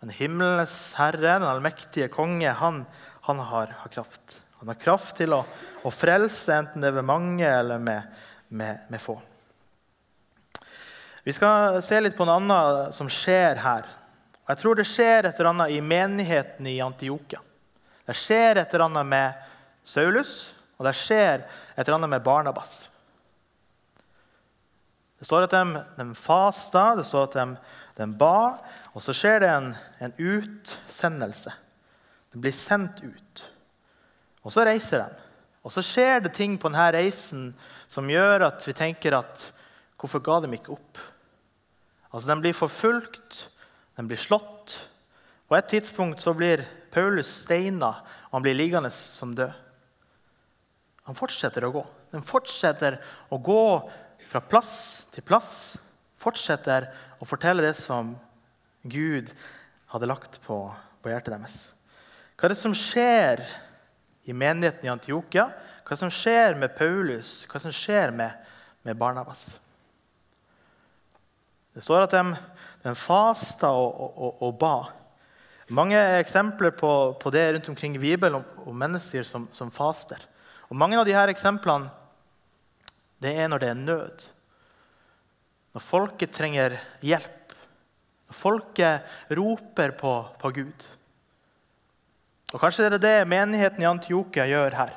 Men 0.00 0.14
himmelens 0.14 0.76
herre, 0.98 1.38
den 1.40 1.48
allmektige 1.48 2.08
konge, 2.12 2.52
han, 2.60 2.84
han 3.26 3.42
har, 3.50 3.74
har, 3.82 3.92
kraft. 3.92 4.38
Han 4.60 4.70
har 4.70 4.78
kraft 4.78 5.18
til 5.18 5.34
å, 5.34 5.42
å, 5.82 5.92
frelse, 5.92 6.54
enten 6.54 6.84
det 6.84 6.92
er 6.92 7.00
ved 7.00 7.08
mange 7.08 7.46
eller 7.46 7.82
med, 7.82 8.22
med, 8.48 8.86
med 8.88 9.02
få. 9.02 9.18
Vi 11.26 11.34
skal 11.34 11.82
se 11.84 11.98
litt 12.00 12.16
på 12.16 12.24
noe 12.24 12.38
annet 12.38 12.94
som 12.96 13.10
skjer 13.12 13.58
her. 13.60 13.90
Jeg 14.48 14.60
tror 14.62 14.78
det 14.78 14.86
skjer 14.88 15.26
et 15.26 15.34
eller 15.34 15.50
annet 15.50 15.74
i 15.76 15.82
menigheten 15.84 16.70
i 16.70 16.78
Antiokia. 16.80 17.42
Det 18.08 18.14
skjer 18.16 18.62
et 18.62 18.72
eller 18.72 18.86
annet 18.86 19.10
med 19.10 19.48
Saulus, 19.88 20.52
og 20.78 20.86
det 20.86 20.94
skjer 20.96 21.42
et 21.42 21.82
eller 21.82 21.96
annet 21.96 22.12
med 22.12 22.24
Barnabas. 22.24 22.86
Det 25.18 25.26
står 25.26 25.48
at 25.48 25.54
de, 25.56 25.80
de 25.98 26.06
fasta, 26.14 26.92
det 26.98 27.06
står 27.08 27.26
at 27.26 27.38
de, 27.40 27.46
de, 27.98 28.06
ba, 28.20 28.58
og 28.94 29.02
så 29.02 29.14
skjer 29.16 29.42
det 29.42 29.50
en, 29.50 29.72
en 30.04 30.14
utsendelse. 30.14 31.54
De 32.30 32.42
blir 32.42 32.54
sendt 32.54 33.00
ut. 33.02 33.42
Og 34.46 34.54
så 34.54 34.66
reiser 34.68 35.02
de. 35.02 35.24
Og 35.66 35.74
så 35.74 35.82
skjer 35.82 36.22
det 36.22 36.36
ting 36.36 36.54
på 36.60 36.70
denne 36.70 36.86
reisen 36.94 37.48
som 37.90 38.08
gjør 38.08 38.46
at 38.46 38.62
vi 38.68 38.76
tenker 38.78 39.16
at 39.18 39.48
hvorfor 39.98 40.22
ga 40.22 40.38
de 40.44 40.52
ikke 40.54 40.76
opp? 40.76 41.00
Altså, 42.12 42.30
De 42.30 42.40
blir 42.40 42.56
forfulgt, 42.56 43.48
de 43.98 44.06
blir 44.06 44.20
slått. 44.20 44.76
På 45.48 45.56
et 45.58 45.66
tidspunkt 45.68 46.22
så 46.22 46.32
blir 46.36 46.62
Paulus 46.94 47.42
steina, 47.42 47.90
og 48.30 48.38
han 48.38 48.46
blir 48.46 48.56
liggende 48.56 48.92
som 48.94 49.34
død. 49.34 49.67
Han 51.08 51.16
fortsetter 51.16 51.64
å 51.64 51.72
gå. 51.72 51.82
Den 52.12 52.24
fortsetter 52.24 52.98
å 53.32 53.38
gå 53.40 53.64
fra 54.28 54.42
plass 54.44 54.72
til 55.14 55.24
plass. 55.24 55.52
Fortsetter 56.20 56.90
å 57.18 57.28
fortelle 57.28 57.64
det 57.64 57.74
som 57.80 58.12
Gud 58.84 59.32
hadde 59.88 60.10
lagt 60.10 60.36
på, 60.44 60.60
på 61.00 61.10
hjertet 61.10 61.34
deres. 61.34 61.56
Hva 62.36 62.46
er 62.46 62.54
det 62.54 62.60
som 62.60 62.76
skjer 62.76 63.42
i 64.28 64.36
menigheten 64.36 64.84
i 64.84 64.92
Antiokia? 64.92 65.48
Hva 65.80 65.94
er 65.94 65.96
det 65.96 66.02
som 66.04 66.12
skjer 66.12 66.58
med 66.60 66.76
Paulus? 66.76 67.32
Hva 67.48 67.56
er 67.56 67.62
det 67.62 67.66
som 67.70 67.78
skjer 67.80 68.12
med, 68.14 68.52
med 68.84 69.00
Barnabas? 69.00 69.48
Det 71.72 71.84
står 71.86 72.04
at 72.04 72.14
de, 72.14 72.36
de 72.84 72.92
fasta 72.98 73.70
og, 73.72 73.98
og, 74.12 74.42
og, 74.42 74.54
ba. 74.60 74.76
Mange 75.72 75.98
eksempler 76.18 76.72
på, 76.76 76.90
på, 77.20 77.32
det 77.32 77.44
rundt 77.54 77.68
omkring 77.72 77.96
i 77.96 78.02
Bibelen 78.02 78.40
om, 78.40 78.68
om 78.68 78.78
mennesker 78.84 79.24
som, 79.28 79.48
som, 79.54 79.70
faster. 79.72 80.20
Og 80.68 80.76
Mange 80.76 80.98
av 81.00 81.06
disse 81.08 81.28
eksemplene 81.32 81.94
det 83.18 83.32
er 83.34 83.48
når 83.50 83.62
det 83.62 83.70
er 83.72 83.80
nød. 83.80 84.26
Når 85.74 85.82
folket 85.82 86.34
trenger 86.34 86.76
hjelp. 87.02 87.54
Når 88.28 88.36
folket 88.36 89.34
roper 89.34 89.94
på, 89.98 90.12
på 90.38 90.52
Gud. 90.60 90.86
Og 92.52 92.62
Kanskje 92.62 92.86
det 92.86 93.00
er 93.00 93.04
det 93.04 93.30
menigheten 93.32 93.82
i 93.82 93.88
Antiokia 93.90 94.46
gjør 94.48 94.76
her. 94.78 94.94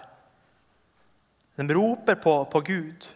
De 1.57 1.65
roper 1.75 2.15
på, 2.21 2.35
på 2.45 2.61
Gud. 2.61 3.07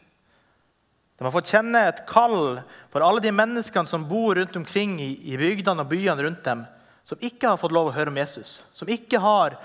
De 1.15 1.23
har 1.23 1.31
fått 1.31 1.53
kjenne 1.53 1.79
et 1.87 2.01
kall 2.09 2.59
for 2.91 3.05
alle 3.05 3.23
de 3.23 3.31
menneskene 3.31 3.87
som 3.87 4.07
bor 4.09 4.35
rundt 4.35 4.57
omkring 4.59 4.97
i, 4.99 5.13
i 5.31 5.37
bygdene 5.39 5.85
og 5.85 5.91
byene 5.91 6.25
rundt 6.25 6.43
dem, 6.43 6.65
som 7.07 7.21
ikke 7.23 7.53
har 7.53 7.61
fått 7.61 7.75
lov 7.75 7.91
å 7.91 7.95
høre 7.95 8.11
om 8.11 8.19
Jesus, 8.19 8.65
som 8.75 8.89
ikke 8.91 9.21
har, 9.23 9.55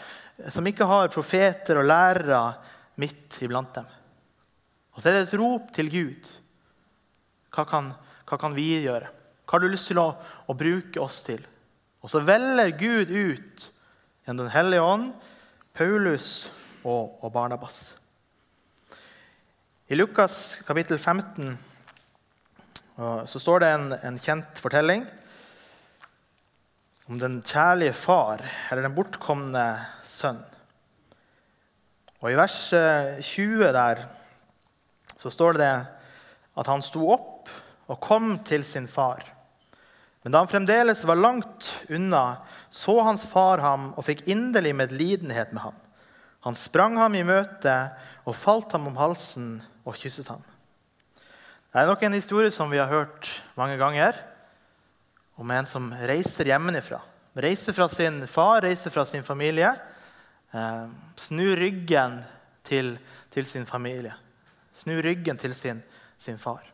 som 0.53 0.67
ikke 0.69 0.87
har 0.87 1.11
profeter 1.11 1.81
og 1.81 1.89
lærere 1.91 2.45
midt 3.01 3.41
iblant 3.45 3.73
dem. 3.79 3.89
Og 4.95 5.01
så 5.01 5.11
er 5.11 5.19
det 5.19 5.29
et 5.29 5.39
rop 5.41 5.71
til 5.75 5.91
Gud. 5.93 6.31
Hva 7.55 7.65
kan, 7.69 7.93
hva 8.29 8.39
kan 8.41 8.55
vi 8.57 8.69
gjøre? 8.85 9.11
Hva 9.45 9.57
har 9.57 9.65
du 9.65 9.73
lyst 9.73 9.91
til 9.91 9.99
å, 9.99 10.13
å 10.47 10.55
bruke 10.55 11.03
oss 11.03 11.23
til? 11.27 11.43
Og 12.01 12.13
så 12.13 12.23
velger 12.25 12.77
Gud 12.79 13.11
ut 13.11 13.65
gjennom 14.25 14.45
Den 14.47 14.55
hellige 14.55 14.85
ånd 14.85 15.09
Paulus 15.75 16.51
og, 16.85 17.19
og 17.25 17.33
Barnabas. 17.35 17.81
I 19.91 19.99
Lukas 19.99 20.61
kapittel 20.67 20.99
15 20.99 21.57
så 23.27 23.41
står 23.41 23.63
det 23.63 23.69
en, 23.75 23.93
en, 24.07 24.19
kjent 24.21 24.61
fortelling 24.61 25.07
om 27.09 27.19
den 27.19 27.39
kjærlige 27.41 27.95
far, 27.97 28.45
eller 28.71 28.85
den 28.85 28.95
bortkomne 28.95 29.65
sønn. 30.07 30.39
Og 32.21 32.33
I 32.33 32.37
vers 32.37 32.57
20 33.25 33.65
eh, 33.65 33.73
der 33.73 34.05
så 35.17 35.33
står 35.33 35.57
det 35.61 35.73
at 36.61 36.69
han 36.69 36.83
sto 36.85 37.07
opp 37.13 37.49
og 37.91 38.01
kom 38.05 38.35
til 38.47 38.65
sin 38.65 38.89
far. 38.89 39.25
Men 40.23 40.35
da 40.35 40.43
han 40.43 40.51
fremdeles 40.51 41.03
var 41.09 41.17
langt 41.17 41.71
unna, 41.89 42.43
så 42.69 42.99
hans 43.07 43.25
far 43.29 43.63
ham 43.65 43.91
og 43.97 44.05
fikk 44.05 44.27
inderlig 44.29 44.75
medlidenhet 44.77 45.55
med 45.57 45.65
ham. 45.65 45.79
Han 46.45 46.57
sprang 46.57 46.97
ham 47.01 47.17
i 47.17 47.25
møte 47.25 47.75
og 48.29 48.37
falt 48.37 48.73
ham 48.77 48.89
om 48.91 48.99
halsen 49.01 49.55
og 49.85 49.97
kysset 49.97 50.29
ham. 50.29 50.45
Det 51.71 51.81
er 51.81 51.89
nok 51.89 52.03
en 52.05 52.17
historie 52.17 52.53
som 52.53 52.73
vi 52.73 52.81
har 52.81 52.91
hørt 52.91 53.29
mange 53.57 53.79
ganger, 53.81 54.17
om 55.41 55.51
en 55.55 55.69
som 55.69 55.89
reiser 56.05 56.51
hjemmefra. 56.51 56.99
Reiser 57.41 57.73
fra 57.77 57.87
sin 57.89 58.25
far, 58.29 58.61
reiser 58.65 58.93
fra 58.93 59.07
sin 59.09 59.25
familie. 59.25 59.71
Eh, 60.51 60.87
snur 61.17 61.57
ryggen 61.57 62.19
til, 62.63 62.97
til, 63.31 63.47
sin 63.47 63.67
familie. 63.67 64.15
Snur 64.75 65.03
ryggen 65.03 65.39
til 65.39 65.55
sin, 65.55 65.83
sin, 66.19 66.39
far. 66.39 66.65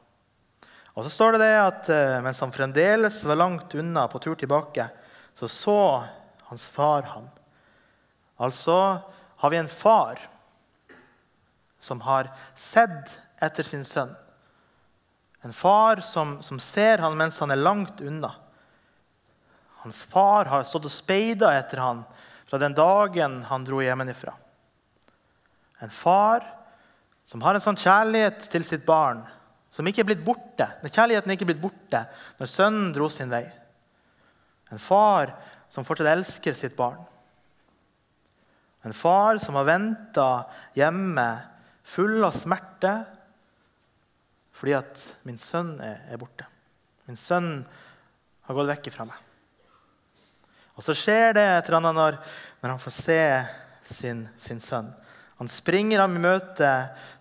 Og 0.95 1.05
så 1.05 1.11
står 1.13 1.37
det 1.37 1.43
det 1.45 1.57
at 1.61 1.91
eh, 1.93 2.21
mens 2.25 2.41
han 2.41 2.55
fremdeles 2.55 3.21
var 3.29 3.37
langt 3.37 3.75
unna 3.77 4.07
på 4.09 4.21
tur 4.25 4.35
tilbake, 4.35 4.89
så 5.37 5.49
så 5.49 6.05
hans 6.49 6.67
far 6.73 7.03
ham. 7.03 7.29
Altså 8.41 9.03
har 9.37 9.51
vi 9.51 9.61
en 9.61 9.69
far 9.69 10.21
som 11.81 12.01
har 12.01 12.31
sett 12.55 13.19
etter 13.45 13.65
sin 13.69 13.85
sønn. 13.85 14.15
En 15.45 15.53
far 15.53 16.01
som, 16.01 16.39
som 16.43 16.59
ser 16.59 16.99
han 16.99 17.17
mens 17.17 17.39
han 17.39 17.53
er 17.53 17.61
langt 17.61 18.01
unna. 18.01 18.33
Hans 19.85 20.01
far 20.09 20.49
har 20.51 20.65
stått 20.65 20.89
og 20.89 20.95
speida 20.95 21.53
etter 21.59 21.85
han 21.85 22.01
fra 22.47 22.61
den 22.63 22.77
dagen 22.77 23.41
han 23.49 23.65
dro 23.67 23.83
hjemmefra. 23.83 24.35
En 25.83 25.91
far 25.93 26.45
som 27.27 27.43
har 27.43 27.57
en 27.57 27.65
sånn 27.65 27.79
kjærlighet 27.81 28.47
til 28.53 28.65
sitt 28.65 28.87
barn 28.87 29.25
som 29.75 29.87
ikke 29.89 30.05
er 30.05 30.09
blitt 30.09 30.25
borte. 30.25 30.69
Når 30.81 30.93
kjærligheten 30.95 31.33
er 31.33 31.37
ikke 31.37 31.51
blitt 31.51 31.61
borte 31.61 32.07
når 32.39 32.49
sønnen 32.49 32.95
dro 32.97 33.11
sin 33.13 33.33
vei. 33.33 33.45
En 34.73 34.81
far 34.83 35.35
som 35.73 35.85
fortsatt 35.85 36.15
elsker 36.15 36.57
sitt 36.57 36.77
barn. 36.79 37.03
En 38.87 38.95
far 38.95 39.41
som 39.43 39.59
har 39.59 39.67
venta 39.69 40.31
hjemme 40.79 41.27
full 41.87 42.23
av 42.25 42.35
smerte 42.35 42.95
fordi 44.57 44.73
at 44.73 45.03
min 45.29 45.37
sønn 45.37 45.75
er, 45.85 46.17
borte. 46.17 46.47
Min 47.05 47.19
sønn 47.21 47.59
har 48.47 48.57
gått 48.57 48.71
vekk 48.71 48.89
fra 48.95 49.05
meg. 49.11 49.26
Og 50.77 50.85
så 50.85 50.95
skjer 50.97 51.37
det 51.37 51.45
et 51.45 51.69
eller 51.69 51.79
annet 51.81 51.97
når, 51.97 52.19
når 52.63 52.75
han 52.75 52.83
får 52.83 52.95
se 52.95 53.21
sin, 53.87 54.27
sin, 54.41 54.61
sønn. 54.61 54.91
Han 55.41 55.49
springer 55.53 56.03
ham 56.03 56.17
i 56.17 56.23
møte, 56.23 56.71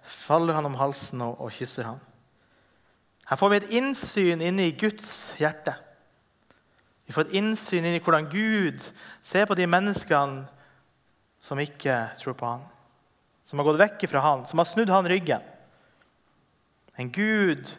faller 0.03 0.57
han 0.57 0.67
om 0.67 0.77
halsen 0.79 1.23
og, 1.23 1.39
og 1.39 1.55
kysser 1.55 1.87
ham. 1.87 2.01
Her 3.25 3.39
får 3.39 3.51
vi 3.51 3.59
et 3.61 3.73
innsyn 3.79 4.43
inn 4.43 4.59
i 4.61 4.73
Guds 4.77 5.07
hjerte. 5.39 5.73
Vi 7.05 7.15
får 7.15 7.27
et 7.27 7.39
innsyn 7.39 7.85
inn 7.85 7.97
i 7.97 8.03
hvordan 8.03 8.29
Gud 8.29 8.85
ser 9.23 9.47
på 9.49 9.57
de 9.57 9.67
menneskene 9.69 10.45
som 11.45 11.61
ikke 11.61 11.99
tror 12.19 12.37
på 12.37 12.49
ham 12.49 12.63
som 13.45 13.61
har 13.61 13.67
gått 13.67 13.81
vekk 13.81 14.07
fra 14.09 14.23
han, 14.25 14.45
som 14.49 14.59
har 14.59 14.67
snudd 14.67 14.89
han 14.89 15.07
ryggen. 15.07 15.43
En 16.97 17.11
Gud 17.13 17.69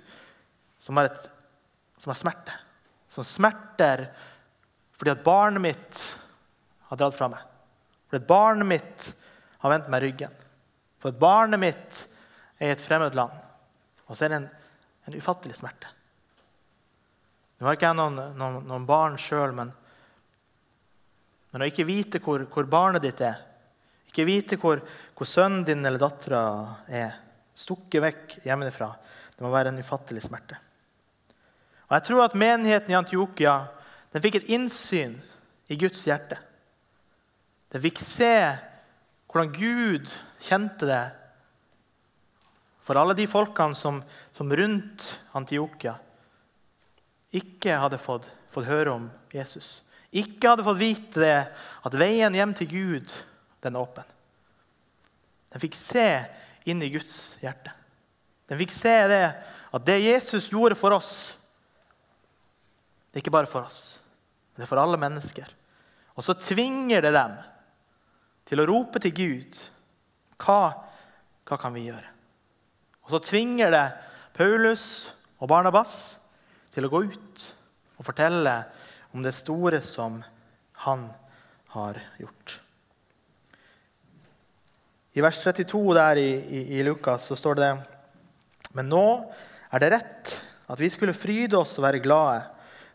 som 0.79 0.99
har, 0.99 1.11
et, 1.11 1.27
som 1.99 2.13
har 2.13 2.21
smerte. 2.21 2.55
Som 3.11 3.27
smerter 3.27 4.07
fordi 4.97 5.13
at 5.13 5.25
barnet 5.25 5.63
mitt 5.63 6.03
har 6.89 7.01
dratt 7.01 7.17
fra 7.17 7.29
meg. 7.29 7.43
Fordi 8.09 8.23
at 8.23 8.29
barnet 8.29 8.69
mitt 8.69 9.09
har 9.63 9.73
vendt 9.73 9.91
meg 9.93 10.05
ryggen. 10.05 10.37
For 11.03 11.13
at 11.13 11.21
barnet 11.21 11.61
mitt 11.61 11.99
er 12.59 12.71
i 12.71 12.75
et 12.75 12.83
fremmed 12.83 13.17
land. 13.19 13.35
Og 14.07 14.17
så 14.17 14.27
er 14.27 14.33
det 14.33 14.41
en, 14.41 14.49
en 15.09 15.19
ufattelig 15.19 15.59
smerte. 15.59 15.91
Nå 17.57 17.69
har 17.69 17.77
ikke 17.77 17.89
jeg 17.89 17.99
noen, 17.99 18.21
noen, 18.37 18.57
noen 18.69 18.87
barn 18.89 19.17
sjøl, 19.21 19.55
men, 19.57 19.71
men, 21.53 21.63
å 21.63 21.69
ikke 21.69 21.87
vite 21.89 22.21
hvor, 22.25 22.45
hvor 22.53 22.69
barnet 22.69 23.05
ditt 23.05 23.23
er, 23.25 23.39
ikke 24.11 24.27
vite 24.29 24.59
hvor, 24.61 24.83
hvor 25.17 25.29
sønnen 25.29 25.65
din 25.65 25.85
eller 25.85 26.01
dattera 26.01 26.43
er. 26.89 27.23
Stukket 27.57 28.03
vekk 28.05 28.35
hjemmefra. 28.45 28.91
Det 29.33 29.45
må 29.45 29.49
være 29.53 29.71
en 29.73 29.81
ufattelig 29.81 30.23
smerte. 30.27 30.59
Og 31.87 31.95
jeg 31.97 32.05
tror 32.05 32.25
at 32.27 32.37
menigheten 32.37 32.93
i 32.93 32.99
Antiokia 32.99 33.55
den 34.17 34.25
fikk 34.25 34.39
et 34.39 34.49
innsyn 34.57 35.19
i 35.69 35.77
Guds 35.77 36.07
hjerte. 36.09 36.39
Den 37.69 37.83
fikk 37.85 38.01
se 38.01 38.33
hvordan 39.29 39.51
Gud 39.53 40.09
kjente 40.41 40.89
det 40.89 41.03
for 42.87 42.97
alle 42.97 43.13
de 43.19 43.27
folkene 43.29 43.77
som, 43.77 43.99
som 44.33 44.49
rundt 44.49 45.11
Antiokia 45.37 45.99
ikke 47.37 47.77
hadde 47.77 47.99
fått, 48.01 48.31
fått, 48.49 48.65
høre 48.71 48.95
om 48.95 49.11
Jesus. 49.35 49.83
Ikke 50.17 50.49
hadde 50.49 50.65
fått 50.65 50.81
vite 50.81 51.21
det, 51.21 51.39
at 51.85 51.99
veien 52.01 52.33
hjem 52.41 52.55
til 52.57 52.71
Gud 52.71 53.13
den 53.61 53.77
er 53.77 53.85
åpen. 53.85 54.15
Den 55.53 55.61
fikk 55.61 55.77
se 55.77 56.07
inn 56.65 56.81
i 56.81 56.89
Guds 56.95 57.37
hjerte. 57.45 57.75
Den 58.49 58.63
fikk 58.65 58.73
se 58.73 58.97
det, 59.13 59.21
at 59.77 59.85
det 59.85 60.01
Jesus 60.07 60.49
gjorde 60.49 60.81
for 60.81 60.97
oss, 60.97 61.37
det 63.13 63.21
er 63.21 63.27
ikke 63.27 63.37
bare 63.37 63.51
for 63.51 63.69
oss, 63.69 63.99
det 64.57 64.65
er 64.65 64.71
for 64.71 64.81
alle 64.81 64.99
mennesker. 65.01 65.49
Og 66.17 66.25
så 66.25 66.37
tvinger 66.41 67.05
det 67.05 67.13
dem 67.15 67.37
til 68.49 68.63
å 68.63 68.69
rope 68.69 69.01
til 69.03 69.15
Gud. 69.17 69.59
Hva, 70.41 70.61
hva 71.47 71.59
kan 71.61 71.75
vi 71.77 71.87
gjøre? 71.89 72.13
Og 73.07 73.13
så 73.15 73.23
tvinger 73.23 73.73
det 73.73 73.85
Paulus 74.37 74.87
og 75.39 75.51
Barnabas 75.53 76.17
til 76.75 76.87
å 76.87 76.93
gå 76.93 77.05
ut 77.07 77.45
og 77.97 78.05
fortelle 78.05 78.57
om 79.15 79.23
det 79.25 79.35
store 79.37 79.81
som 79.85 80.19
han 80.85 81.07
har 81.77 82.01
gjort. 82.21 82.59
I 85.17 85.23
vers 85.25 85.39
32 85.41 85.85
der 85.97 86.21
i, 86.21 86.33
i, 86.37 86.61
i 86.77 86.83
Lukas 86.85 87.25
så 87.31 87.37
står 87.39 87.57
det 87.57 87.71
Men 88.77 88.91
nå 88.93 89.07
er 89.73 89.81
det 89.81 89.93
rett 89.95 90.35
at 90.69 90.81
vi 90.83 90.91
skulle 90.93 91.17
fryde 91.17 91.57
oss 91.57 91.77
og 91.79 91.87
være 91.87 92.03
glade, 92.05 92.43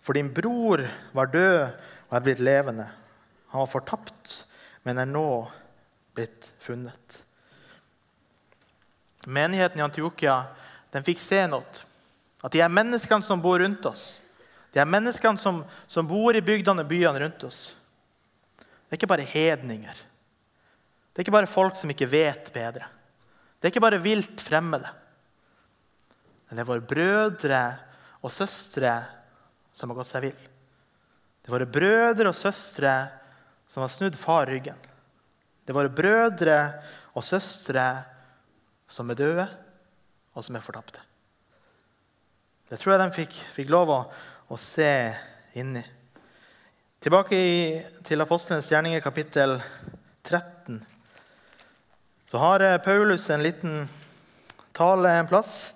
for 0.02 0.18
din 0.18 0.32
bror 0.34 0.84
var 1.14 1.30
død 1.32 1.68
og 2.10 2.16
er 2.18 2.24
blitt 2.26 2.42
levende. 2.44 2.88
Han 3.52 3.64
var 3.64 3.72
fortapt, 3.72 4.34
men 4.84 4.98
er 4.98 5.10
nå 5.10 5.46
blitt 6.16 6.50
funnet. 6.60 7.22
Menigheten 9.28 9.80
i 9.80 9.86
Antiokia 9.86 10.40
den 10.92 11.06
fikk 11.06 11.22
se 11.22 11.44
noe. 11.48 11.86
At 12.42 12.54
de 12.56 12.64
er 12.64 12.74
menneskene 12.74 13.24
som 13.24 13.42
bor 13.44 13.62
rundt 13.62 13.86
oss, 13.86 14.18
de 14.74 14.80
er 14.82 14.90
menneskene 14.90 15.38
som, 15.38 15.60
som 15.88 16.08
bor 16.08 16.34
i 16.34 16.42
bygdene 16.42 16.82
og 16.82 16.90
byene 16.90 17.22
rundt 17.22 17.44
oss, 17.46 17.60
det 18.58 18.96
er 18.96 19.00
ikke 19.00 19.12
bare 19.12 19.28
hedninger. 19.28 20.00
Det 21.12 21.22
er 21.22 21.26
ikke 21.26 21.36
bare 21.36 21.48
folk 21.52 21.78
som 21.80 21.92
ikke 21.92 22.10
vet 22.12 22.50
bedre. 22.56 22.88
Det 23.60 23.68
er 23.68 23.72
ikke 23.72 23.84
bare 23.84 24.02
vilt 24.04 24.42
fremmede. 24.42 24.90
Men 26.48 26.58
det 26.58 26.64
er 26.64 26.68
våre 26.68 26.84
brødre 26.84 27.62
og 28.24 28.34
søstre 28.34 28.96
som 29.74 29.92
har 29.92 30.00
gått 30.00 30.12
seg 30.12 30.28
vill. 30.28 30.40
Det 31.42 31.50
er 31.50 31.56
våre 31.56 31.70
brødre 31.70 32.30
og 32.30 32.38
søstre 32.38 32.94
som 33.72 33.86
har 33.86 33.92
snudd 33.92 34.18
far 34.20 34.50
ryggen. 34.52 34.78
Det 35.64 35.74
er 35.74 35.78
våre 35.78 35.94
brødre 35.94 36.58
og 37.16 37.24
søstre 37.26 37.86
som 38.92 39.10
er 39.12 39.20
døde, 39.20 39.48
og 40.36 40.44
som 40.44 40.56
er 40.56 40.64
fortapte. 40.64 41.02
Det 42.68 42.80
tror 42.80 42.94
jeg 42.94 43.02
de 43.02 43.16
fikk, 43.16 43.40
fikk 43.56 43.72
lov 43.72 43.92
å, 43.92 44.00
å 44.52 44.58
se 44.60 44.92
inni. 45.60 45.84
Tilbake 47.02 47.36
i, 47.36 47.56
til 48.08 48.24
Apostlenes 48.24 48.70
gjerninger, 48.72 49.02
kapittel 49.04 49.58
13. 50.28 50.78
Så 52.32 52.40
har 52.40 52.64
eh, 52.64 52.78
Paulus 52.84 53.30
en 53.34 53.44
liten 53.44 53.82
tale 54.78 55.16
en 55.20 55.28
plass, 55.28 55.74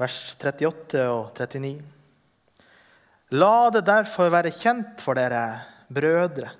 vers 0.00 0.16
38 0.40 1.04
og 1.12 1.36
39. 1.36 1.95
La 3.34 3.70
det 3.74 3.82
derfor 3.88 4.30
være 4.30 4.54
kjent 4.54 5.02
for 5.02 5.18
dere, 5.18 5.58
brødre, 5.90 6.52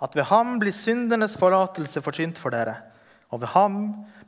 at 0.00 0.16
ved 0.16 0.24
ham 0.30 0.56
blir 0.60 0.72
syndernes 0.72 1.36
forlatelse 1.36 2.00
forsynt 2.04 2.40
for 2.40 2.54
dere, 2.54 2.78
og 3.28 3.42
ved 3.42 3.52
ham 3.52 3.76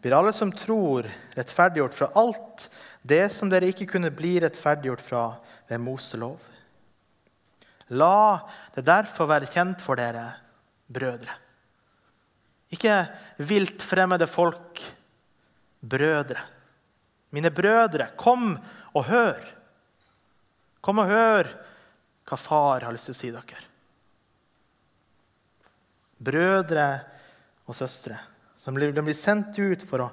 blir 0.02 0.16
alle 0.16 0.34
som 0.36 0.52
tror, 0.52 1.08
rettferdiggjort 1.36 1.96
fra 1.96 2.10
alt 2.20 2.68
det 3.06 3.24
som 3.32 3.48
dere 3.48 3.70
ikke 3.72 3.88
kunne 3.88 4.12
bli 4.12 4.34
rettferdiggjort 4.42 5.04
fra 5.04 5.24
ved 5.70 5.80
Moselov. 5.80 6.36
La 7.96 8.42
det 8.74 8.84
derfor 8.84 9.30
være 9.30 9.48
kjent 9.48 9.80
for 9.80 9.96
dere, 9.96 10.28
brødre. 10.92 11.40
Ikke 12.74 12.98
vilt 13.48 13.80
fremmede 13.82 14.26
folk, 14.28 14.82
brødre. 15.80 16.42
Mine 17.32 17.50
brødre, 17.54 18.10
kom 18.18 18.52
og 18.92 19.04
hør. 19.08 19.55
Kom 20.86 21.00
og 21.02 21.08
hør 21.10 21.48
hva 22.26 22.36
far 22.38 22.84
har 22.86 22.94
lyst 22.94 23.08
til 23.10 23.16
å 23.16 23.18
si 23.18 23.30
dere. 23.34 23.62
Brødre 26.22 26.86
og 27.66 27.74
søstre 27.74 28.18
som 28.62 28.74
blir, 28.74 28.92
blir 28.94 29.16
sendt 29.18 29.58
ut 29.58 29.82
for 29.86 30.04
å, 30.04 30.06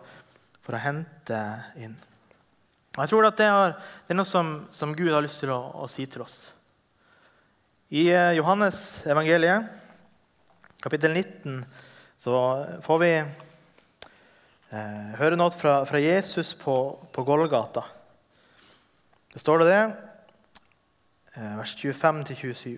for 0.66 0.74
å, 0.74 0.82
hente 0.82 1.38
inn. 1.82 1.94
Jeg 2.98 3.10
tror 3.10 3.28
at 3.30 3.38
det, 3.38 3.46
er, 3.50 3.76
det 4.06 4.14
er 4.14 4.18
noe 4.18 4.30
som, 4.30 4.52
som, 4.74 4.96
Gud 4.98 5.14
har 5.14 5.26
lyst 5.26 5.42
til 5.42 5.54
å, 5.54 5.60
å 5.82 5.90
si 5.90 6.06
til 6.10 6.26
oss. 6.26 6.38
I 7.94 8.08
eh, 8.10 8.36
Johannes 8.38 9.06
evangeliet, 9.10 9.70
kapittel 10.82 11.14
19, 11.14 11.62
så 12.22 12.34
får 12.86 13.02
vi 13.02 13.12
eh, 13.18 15.14
høre 15.22 15.38
noe 15.38 15.54
fra, 15.54 15.80
fra 15.90 16.02
Jesus 16.02 16.54
på, 16.58 16.78
på 17.14 17.26
Golgata. 17.30 17.86
Det 19.34 19.42
står 19.42 19.66
det 19.66 19.78
Eh, 19.78 20.13
vers 21.36 21.76
25-27. 21.76 22.78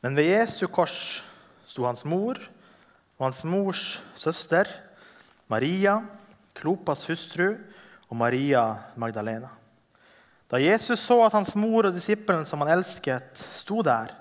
Men 0.00 0.16
ved 0.16 0.28
Jesu 0.28 0.66
kors 0.68 1.22
sto 1.66 1.86
hans 1.86 2.04
mor 2.04 2.38
og 3.16 3.24
hans 3.24 3.44
mors 3.48 4.00
søster, 4.16 4.68
Maria, 5.48 6.00
Klopas 6.56 7.04
hustru 7.08 7.54
og 8.08 8.16
Maria 8.16 8.74
Magdalena. 8.96 9.48
Da 10.50 10.60
Jesus 10.62 11.00
så 11.02 11.18
at 11.24 11.34
hans 11.34 11.56
mor 11.58 11.88
og 11.88 11.94
disippelen 11.94 12.46
som 12.46 12.62
han 12.62 12.76
elsket, 12.76 13.42
sto 13.58 13.82
der, 13.82 14.12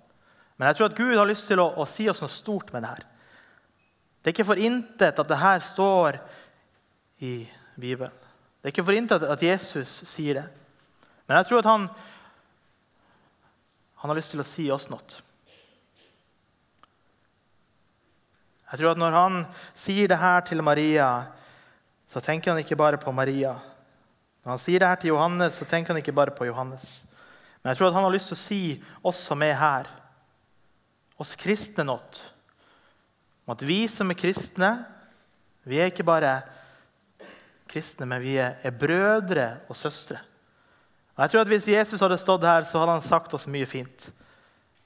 Men 0.55 0.67
jeg 0.69 0.75
tror 0.77 0.87
at 0.87 0.99
Gud 1.01 1.19
har 1.19 1.27
lyst 1.27 1.47
til 1.51 1.59
å, 1.59 1.83
å 1.83 1.85
si 1.89 2.07
oss 2.07 2.23
noe 2.23 2.31
stort 2.31 2.71
med 2.71 2.87
det 2.87 2.95
her. 2.95 3.03
Det 4.23 4.31
er 4.31 4.35
ikke 4.37 4.51
for 4.53 4.63
intet 4.69 5.19
at 5.19 5.27
det 5.27 5.43
her 5.43 5.59
står 5.67 6.23
i 7.27 7.43
Bibelen. 7.75 8.15
Det 8.67 8.73
er 8.73 8.81
ikke 8.81 8.83
for 8.89 8.97
intet 8.99 9.23
at 9.23 9.43
Jesus 9.45 9.91
sier 10.11 10.41
det. 10.41 10.47
Men 11.23 11.37
jeg 11.37 11.47
tror 11.47 11.61
at 11.61 11.67
han, 11.69 11.85
han 14.03 14.11
har 14.11 14.17
lyst 14.19 14.33
til 14.33 14.43
å 14.43 14.45
si 14.49 14.65
oss 14.75 14.89
noe. 14.91 15.21
Jeg 18.67 18.81
tror 18.81 18.89
at 18.91 18.99
Når 18.99 19.15
han 19.15 19.37
sier 19.71 20.11
det 20.11 20.19
her 20.19 20.43
til 20.51 20.65
Maria, 20.67 21.07
så 22.11 22.19
tenker 22.19 22.51
han 22.51 22.59
ikke 22.59 22.75
bare 22.75 22.99
på 22.99 23.15
Maria. 23.15 23.53
Når 24.43 24.57
han 24.57 24.63
sier 24.65 24.83
det 24.83 24.91
her 24.91 24.99
til 24.99 25.13
Johannes, 25.13 25.61
så 25.61 25.69
tenker 25.71 25.95
han 25.95 26.03
ikke 26.03 26.17
bare 26.19 26.35
på 26.35 26.51
Johannes. 26.51 27.05
Men 27.63 27.71
jeg 27.71 27.79
tror 27.79 27.93
at 27.93 27.99
han 28.01 28.09
har 28.09 28.15
lyst 28.19 28.33
til 28.33 28.39
å 28.41 28.43
si 28.43 28.61
oss 28.99 29.23
som 29.31 29.47
er 29.47 29.55
her, 29.63 29.87
oss 31.15 31.37
kristne, 31.39 31.87
noe. 31.87 32.27
At 33.47 33.63
vi 33.63 33.85
som 33.87 34.11
er 34.11 34.23
kristne, 34.27 34.75
vi 35.63 35.79
er 35.79 35.95
ikke 35.95 36.11
bare 36.11 36.41
kristne, 36.41 36.65
men 38.05 38.21
vi 38.21 38.37
er 38.37 38.71
brødre 38.71 39.57
og 39.67 39.75
søstre. 39.75 40.19
Og 41.17 41.23
jeg 41.23 41.31
tror 41.31 41.41
at 41.41 41.47
Hvis 41.47 41.67
Jesus 41.67 42.01
hadde 42.01 42.17
stått 42.17 42.45
her, 42.45 42.63
så 42.63 42.79
hadde 42.79 42.97
han 42.99 43.01
sagt 43.01 43.33
oss 43.33 43.47
mye 43.49 43.65
fint. 43.65 44.09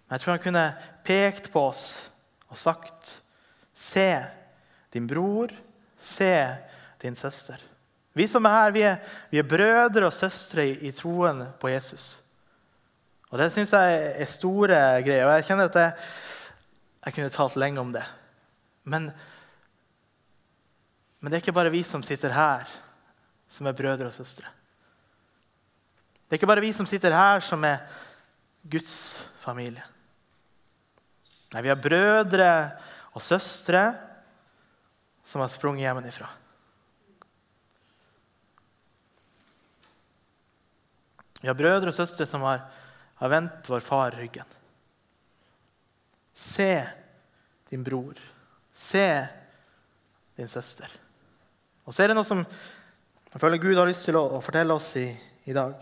Men 0.08 0.16
jeg 0.16 0.22
tror 0.22 0.32
han 0.32 0.44
kunne 0.44 0.68
pekt 1.04 1.52
på 1.52 1.68
oss 1.70 2.10
og 2.50 2.58
sagt 2.58 3.18
Se 3.74 4.24
din 4.94 5.08
bror, 5.08 5.52
se 5.98 6.48
din 7.02 7.16
søster. 7.16 7.58
Vi 8.14 8.28
som 8.28 8.46
er 8.46 8.56
her, 8.58 8.72
vi 8.76 8.82
er, 8.84 8.98
vi 9.32 9.40
er 9.40 9.48
brødre 9.48 10.10
og 10.10 10.14
søstre 10.14 10.66
i, 10.68 10.74
i, 10.88 10.92
troen 10.92 11.46
på 11.60 11.72
Jesus. 11.72 12.20
Og 13.32 13.40
Det 13.40 13.48
syns 13.54 13.72
jeg 13.72 14.02
er 14.20 14.28
store 14.28 14.80
greier. 15.06 15.26
og 15.26 15.38
Jeg 15.40 15.46
kjenner 15.48 15.70
at 15.72 15.80
jeg, 15.80 15.94
jeg 17.06 17.14
kunne 17.16 17.34
talt 17.34 17.56
lenge 17.56 17.80
om 17.80 17.94
det. 17.96 18.04
Men, 18.84 19.12
men 21.22 21.30
det 21.30 21.38
er 21.38 21.44
ikke 21.46 21.54
bare 21.54 21.74
vi 21.74 21.84
som 21.86 22.02
sitter 22.04 22.34
her, 22.34 22.70
som 23.52 23.68
er 23.70 23.78
brødre 23.78 24.10
og 24.10 24.16
søstre. 24.16 24.50
Det 26.26 26.34
er 26.34 26.40
ikke 26.40 26.50
bare 26.50 26.64
vi 26.64 26.72
som 26.74 26.88
sitter 26.90 27.14
her, 27.14 27.44
som 27.46 27.62
er 27.68 27.84
Guds 28.72 29.20
familie. 29.44 29.84
Nei, 31.52 31.62
vi 31.62 31.70
har 31.70 31.82
brødre 31.82 32.52
og 33.12 33.22
søstre 33.22 33.84
som 35.28 35.44
har 35.44 35.52
sprunget 35.52 35.86
hjemmefra. 35.86 36.30
Vi 41.42 41.50
har 41.50 41.58
brødre 41.58 41.90
og 41.90 41.98
søstre 41.98 42.26
som 42.30 42.46
har, 42.46 42.66
har 43.20 43.34
vendt 43.34 43.70
vår 43.70 43.84
far 43.84 44.18
ryggen. 44.18 44.58
Se 46.34 46.72
din 47.70 47.84
bror. 47.84 48.18
Se 48.74 49.08
din 50.38 50.48
søster. 50.48 51.01
Og 51.86 51.94
så 51.94 52.04
er 52.04 52.12
det 52.12 52.18
noe 52.18 52.28
som 52.28 52.44
jeg 53.32 53.40
føler 53.40 53.62
Gud 53.64 53.78
har 53.80 53.88
lyst 53.88 54.04
til 54.04 54.18
å, 54.20 54.42
fortelle 54.44 54.76
oss 54.76 54.90
i, 55.00 55.08
i, 55.48 55.54
dag. 55.56 55.78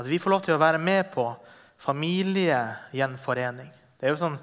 At 0.00 0.06
vi 0.08 0.20
får 0.22 0.32
lov 0.32 0.46
til 0.46 0.56
å 0.56 0.62
være 0.62 0.80
med 0.80 1.10
på 1.12 1.26
familiegjenforening. 1.84 3.68
Det 3.98 4.08
er 4.08 4.14
jo 4.14 4.22
sånn 4.22 4.38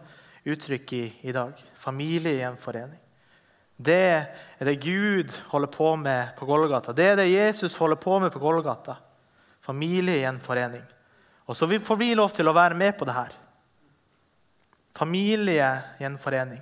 uttrykk 0.46 0.94
i, 1.00 1.06
i 1.26 1.34
dag. 1.34 1.58
Familiegjenforening. 1.82 3.02
Det 3.76 3.98
er 4.22 4.70
det 4.70 4.78
Gud 4.86 5.34
holder 5.50 5.74
på 5.74 5.90
med 6.00 6.36
på 6.38 6.46
Golgata. 6.48 6.94
Det 6.96 7.10
er 7.10 7.18
det 7.20 7.26
Jesus 7.32 7.76
holder 7.82 8.00
på 8.00 8.20
med 8.22 8.32
på 8.32 8.44
Golgata. 8.44 9.00
Familiegjenforening. 9.66 10.86
Og 11.50 11.58
så 11.58 11.66
får 11.66 12.00
vi 12.00 12.14
lov 12.14 12.38
til 12.38 12.48
å 12.48 12.56
være 12.56 12.78
med 12.78 12.94
på 13.00 13.10
det 13.10 13.18
her. 13.18 13.34
Familiegjenforening 14.96 16.62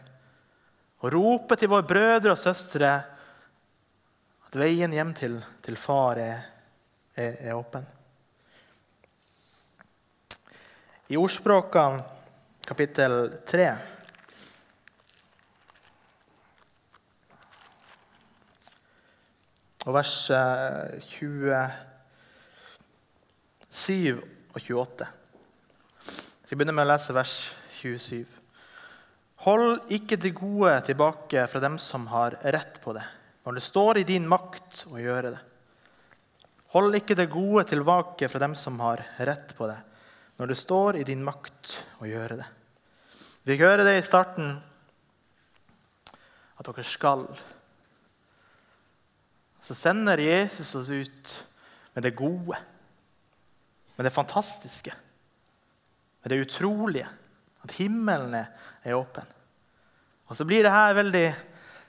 og 1.03 1.11
rope 1.11 1.57
til 1.59 1.67
våre 1.67 1.83
brødre 1.83 2.31
og 2.31 2.39
søstre 2.39 2.91
at 4.47 4.55
veien 4.55 4.93
hjem 4.95 5.11
til, 5.17 5.35
til 5.63 5.75
far 5.75 6.19
er, 6.21 6.45
er, 7.15 7.35
er, 7.49 7.57
åpen. 7.57 7.83
I 11.11 11.19
Ordspråkene 11.19 12.05
kapittel 12.63 13.33
3 13.43 13.65
og 19.83 19.97
vers 19.97 20.13
27 20.31 21.51
eh, 23.91 24.23
og 24.55 24.61
28. 24.61 25.09
Jeg 26.47 26.55
begynner 26.55 26.77
med 26.77 26.85
å 26.85 26.91
lese 26.93 27.17
vers 27.17 27.35
27. 27.81 28.42
Hold 29.43 29.91
ikke 29.91 30.15
det 30.15 30.31
gode 30.37 30.71
tilbake 30.87 31.41
fra 31.51 31.59
dem 31.59 31.75
som 31.81 32.05
har 32.07 32.37
rett 32.55 32.77
på 32.83 32.93
det, 32.95 33.03
når 33.43 33.57
det 33.57 33.63
står 33.65 33.97
i 33.99 34.05
din 34.07 34.27
makt 34.29 34.85
å 34.87 34.99
gjøre 35.01 35.33
det. 35.33 35.41
Hold 36.71 36.95
ikke 36.95 37.17
det 37.19 37.25
gode 37.29 37.65
tilbake 37.67 38.29
fra 38.31 38.39
dem 38.39 38.53
som 38.55 38.79
har 38.79 39.03
rett 39.27 39.51
på 39.57 39.67
det, 39.67 39.75
når 40.39 40.53
det 40.53 40.55
står 40.57 40.99
i 41.01 41.07
din 41.07 41.25
makt 41.27 41.73
å 41.99 42.07
gjøre 42.07 42.37
det. 42.39 42.45
Vi 43.43 43.51
fikk 43.51 43.65
høre 43.67 43.83
det 43.83 43.97
i 43.99 44.05
starten, 44.07 44.53
at 46.55 46.69
dere 46.69 46.85
skal. 46.87 47.25
Så 49.59 49.75
sender 49.75 50.23
Jesus 50.23 50.71
oss 50.79 50.87
ut 50.87 51.33
med 51.97 52.07
det 52.07 52.13
gode, 52.15 52.61
med 53.97 54.07
det 54.07 54.15
fantastiske, 54.15 54.95
med 56.23 56.31
det 56.31 56.39
utrolige. 56.47 57.11
At 57.63 57.75
himmelen 57.79 58.35
er 58.35 58.97
åpen. 58.97 59.27
Og 60.27 60.37
så 60.37 60.45
blir 60.47 60.65
det 60.65 60.73
her 60.73 60.95
veldig 60.97 61.25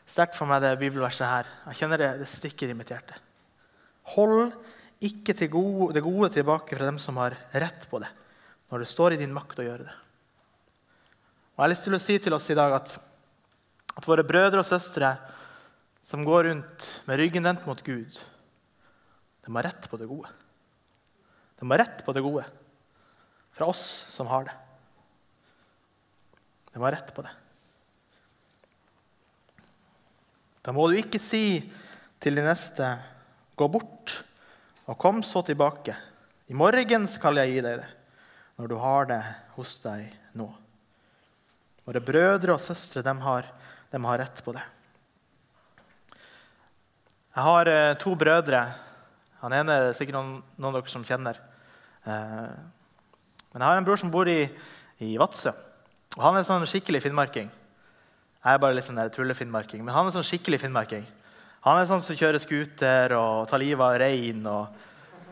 sterkt 0.06 0.36
for 0.36 0.48
meg, 0.50 0.62
det 0.62 0.76
bibelverset 0.80 1.26
her. 1.26 1.50
Jeg 1.70 1.80
kjenner 1.82 2.02
det, 2.02 2.10
det 2.22 2.30
stikker 2.30 2.70
i 2.70 2.76
mitt 2.76 2.90
hjerte. 2.92 3.16
Hold 4.14 4.52
ikke 5.04 5.48
gode, 5.52 5.92
det 5.96 6.04
gode 6.04 6.30
tilbake 6.32 6.76
fra 6.76 6.88
dem 6.88 7.00
som 7.02 7.18
har 7.20 7.36
rett 7.52 7.86
på 7.90 8.00
det, 8.02 8.10
når 8.70 8.84
det 8.84 8.90
står 8.90 9.14
i 9.14 9.20
din 9.20 9.34
makt 9.34 9.60
å 9.60 9.66
gjøre 9.66 9.86
det. 9.86 9.96
Og 11.54 11.60
Jeg 11.60 11.64
har 11.64 11.72
lyst 11.72 11.86
til 11.86 11.96
å 11.96 12.02
si 12.02 12.18
til 12.18 12.36
oss 12.36 12.50
i 12.50 12.58
dag 12.58 12.74
at, 12.74 12.96
at 13.94 14.08
våre 14.08 14.26
brødre 14.26 14.62
og 14.62 14.68
søstre 14.68 15.12
som 16.04 16.24
går 16.26 16.48
rundt 16.48 16.88
med 17.08 17.20
ryggen 17.20 17.46
vendt 17.46 17.66
mot 17.68 17.80
Gud, 17.84 18.18
de 19.44 19.54
har 19.54 19.66
rett 19.68 19.88
på 19.90 20.00
det 20.00 20.08
gode. 20.08 20.30
De 21.60 21.68
har 21.70 21.80
rett 21.84 22.04
på 22.04 22.12
det 22.16 22.24
gode 22.24 22.44
fra 23.54 23.68
oss 23.70 23.84
som 24.10 24.28
har 24.32 24.48
det. 24.48 24.56
De 26.74 26.82
har 26.82 26.92
rett 26.92 27.14
på 27.14 27.22
det. 27.22 27.30
Da 30.64 30.72
må 30.74 30.88
du 30.88 30.96
ikke 30.98 31.20
si 31.22 31.62
til 32.18 32.40
de 32.40 32.42
neste, 32.42 32.96
'Gå 33.54 33.68
bort, 33.70 34.24
og 34.90 34.98
kom 34.98 35.22
så 35.22 35.44
tilbake.' 35.46 35.94
'I 36.50 36.54
morgen 36.58 37.06
skal 37.06 37.38
jeg 37.38 37.52
gi 37.52 37.60
deg 37.62 37.78
det, 37.78 37.90
når 38.58 38.68
du 38.68 38.76
har 38.82 39.06
det 39.06 39.22
hos 39.54 39.78
deg 39.78 40.10
nå.' 40.34 40.50
Våre 41.84 42.00
brødre 42.00 42.56
og 42.56 42.60
søstre 42.64 43.04
de 43.04 43.12
har, 43.20 43.46
de 43.92 44.00
har 44.02 44.18
rett 44.18 44.42
på 44.42 44.52
det. 44.56 44.62
Jeg 47.34 47.42
har 47.44 47.68
eh, 47.68 47.94
to 48.00 48.14
brødre. 48.16 48.64
Han 49.42 49.52
ene 49.52 49.72
er 49.72 49.92
sikkert 49.92 50.16
noen, 50.16 50.42
noen 50.56 50.70
av 50.72 50.80
dere 50.80 50.90
som 50.90 51.04
kjenner. 51.04 51.38
Eh, 52.06 52.56
men 53.52 53.60
jeg 53.60 53.68
har 53.68 53.76
en 53.76 53.84
bror 53.84 54.00
som 54.00 54.10
bor 54.10 54.26
i, 54.26 54.48
i 55.04 55.18
Vadsø. 55.20 55.52
Og 56.14 56.22
han 56.22 56.38
er 56.38 56.46
sånn 56.46 56.66
skikkelig 56.70 57.02
finnmarking. 57.02 57.48
Jeg 58.44 58.58
er 58.58 58.60
bare 58.60 58.76
litt 58.76 58.86
sånn 58.86 59.00
tullefinnmarking, 59.10 59.80
men 59.82 59.94
han 59.96 60.06
er 60.06 60.14
sånn 60.14 60.26
skikkelig 60.26 60.60
finnmarking. 60.62 61.04
Han 61.64 61.78
er 61.80 61.88
sånn 61.88 62.02
som 62.04 62.18
kjører 62.18 62.42
scooter 62.42 63.14
og 63.16 63.48
tar 63.48 63.62
livet 63.62 63.80
av 63.80 63.96
rein 64.02 64.44
og, 64.44 64.82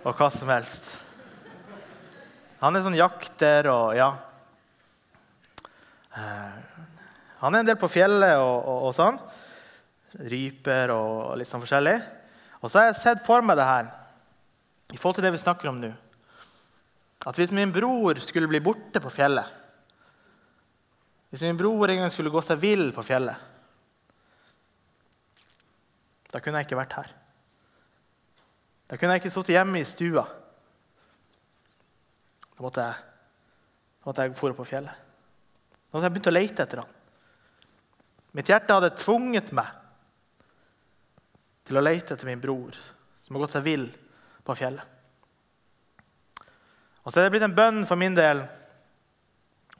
og, 0.00 0.14
hva 0.16 0.30
som 0.32 0.48
helst. 0.48 0.88
Han 2.62 2.72
er 2.72 2.86
sånn 2.86 2.96
jakter 2.96 3.68
og 3.68 3.92
ja. 3.98 4.08
Eh, 6.16 6.58
han 7.42 7.52
er 7.52 7.60
en 7.60 7.68
del 7.68 7.76
på 7.76 7.92
fjellet 7.92 8.40
og, 8.40 8.56
og, 8.64 8.88
og 8.88 8.96
sånn. 8.96 9.20
Ryper 10.32 10.96
og 10.96 11.36
litt 11.36 11.52
sånn 11.52 11.62
forskjellig. 11.62 11.98
Og 12.62 12.70
så 12.70 12.80
har 12.80 12.90
jeg 12.90 13.00
sett 13.02 13.26
for 13.28 13.44
meg 13.44 13.60
det 13.60 13.68
her 13.68 13.92
i 14.92 14.96
forhold 14.96 15.20
til 15.20 15.28
det 15.28 15.36
vi 15.36 15.44
snakker 15.44 15.68
om 15.68 15.84
nå. 15.84 15.92
At 17.28 17.36
hvis 17.36 17.52
min 17.54 17.76
bror 17.76 18.18
skulle 18.24 18.48
bli 18.48 18.64
borte 18.64 19.04
på 19.04 19.12
fjellet 19.12 19.61
hvis 21.32 21.46
min 21.46 21.56
bror 21.56 21.88
en 21.88 22.02
gang 22.02 22.10
skulle 22.12 22.30
gå 22.32 22.42
seg 22.44 22.60
vill 22.60 22.90
på 22.92 23.02
fjellet, 23.08 23.48
da 26.28 26.40
kunne 26.44 26.60
jeg 26.60 26.68
ikke 26.68 26.76
vært 26.76 26.96
her. 26.98 27.08
Da 28.88 28.98
kunne 29.00 29.14
jeg 29.14 29.22
ikke 29.22 29.32
sittet 29.32 29.54
hjemme 29.54 29.80
i 29.80 29.88
stua. 29.88 30.26
Da 32.52 32.60
måtte 32.60 32.84
jeg, 32.84 33.00
da 33.00 34.10
måtte 34.10 34.28
jeg 34.28 34.36
dra 34.36 34.52
på 34.60 34.68
fjellet. 34.68 35.08
Da 35.72 35.96
måtte 35.96 36.04
jeg 36.04 36.14
begynt 36.18 36.28
å 36.28 36.36
lete 36.36 36.66
etter 36.66 36.82
han. 36.82 36.94
Mitt 38.36 38.52
hjerte 38.52 38.76
hadde 38.76 38.94
tvunget 39.00 39.52
meg 39.56 39.72
til 41.68 41.80
å 41.80 41.84
lete 41.84 42.12
etter 42.12 42.28
min 42.28 42.40
bror 42.44 42.76
som 42.76 43.36
har 43.36 43.46
gått 43.46 43.56
seg 43.56 43.64
vill 43.64 43.88
på 44.44 44.56
fjellet. 44.60 44.84
Og 47.02 47.08
så 47.08 47.20
er 47.20 47.26
det 47.26 47.34
blitt 47.38 47.48
en 47.48 47.56
bønn 47.56 47.86
for 47.88 47.96
min 47.96 48.16
del 48.16 48.44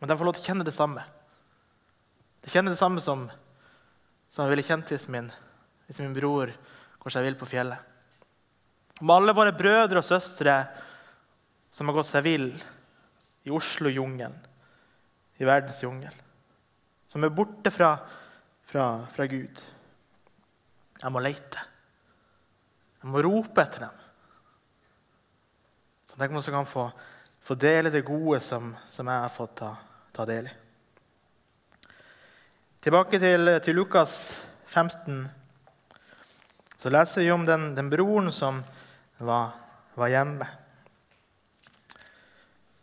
om 0.01 0.09
de 0.09 0.17
får 0.17 0.27
lov 0.27 0.41
til 0.41 0.47
å 0.47 0.49
kjenne 0.49 0.67
det 0.67 0.75
samme. 0.75 1.05
Det 2.43 2.51
kjenner 2.51 2.75
det 2.75 2.81
samme 2.81 3.01
som, 3.01 3.25
som 4.31 4.45
jeg 4.45 4.53
ville 4.53 4.67
kjent 4.67 4.91
hvis 4.91 5.09
min, 5.13 5.31
hvis 5.87 6.01
min 6.03 6.15
bror 6.17 6.51
går 7.03 7.15
seg 7.15 7.27
vill 7.27 7.39
på 7.39 7.49
fjellet. 7.49 7.79
Om 9.03 9.11
alle 9.11 9.35
våre 9.35 9.55
brødre 9.55 10.03
og 10.03 10.07
søstre 10.07 10.57
som 11.73 11.89
har 11.89 11.97
gått 11.97 12.11
seg 12.11 12.27
vill 12.27 12.49
i 13.47 13.51
Oslo-jungelen, 13.51 14.35
i 15.39 15.47
verdens 15.47 15.83
jungel. 15.83 16.15
Som 17.11 17.25
er 17.27 17.35
borte 17.35 17.73
fra, 17.75 17.97
fra, 18.67 18.87
fra 19.11 19.27
Gud. 19.31 19.63
Jeg 21.03 21.11
må 21.11 21.23
lete. 21.23 21.65
Jeg 23.03 23.11
må 23.11 23.23
rope 23.27 23.65
etter 23.65 23.89
dem. 23.89 23.99
Tenk 26.13 26.31
om 26.31 26.39
jeg 26.39 26.55
kan 26.55 26.69
få, 26.69 26.87
få 27.43 27.57
dele 27.59 27.91
det 27.91 28.05
gode 28.07 28.39
som, 28.45 28.71
som 28.93 29.09
jeg 29.09 29.25
har 29.25 29.33
fått 29.33 29.57
ta, 29.65 29.73
ta 30.15 30.27
del 30.29 30.47
i. 30.47 30.59
Tilbake 32.83 33.14
til, 33.23 33.47
til 33.62 33.77
Lukas 33.79 34.12
15 34.66 35.21
så 36.83 36.90
leser 36.90 37.23
vi 37.23 37.29
om 37.31 37.45
den, 37.47 37.68
den 37.77 37.87
broren 37.92 38.33
som 38.35 38.57
var, 39.23 39.53
var, 39.95 40.11
hjemme. 40.11 40.49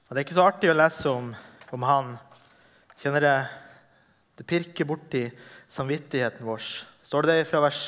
Og 0.08 0.14
Det 0.14 0.22
er 0.22 0.24
ikke 0.24 0.38
så 0.38 0.46
artig 0.48 0.72
å 0.72 0.78
lese 0.80 1.12
om, 1.12 1.28
om 1.76 1.84
han. 1.84 2.16
Kjenner 3.04 3.28
det, 3.28 3.36
det 4.40 4.48
pirker 4.48 4.88
borti 4.88 5.26
samvittigheten 5.68 6.48
vår. 6.48 6.64
Står 7.04 7.28
det 7.28 7.38
fra 7.52 7.66
vers 7.68 7.84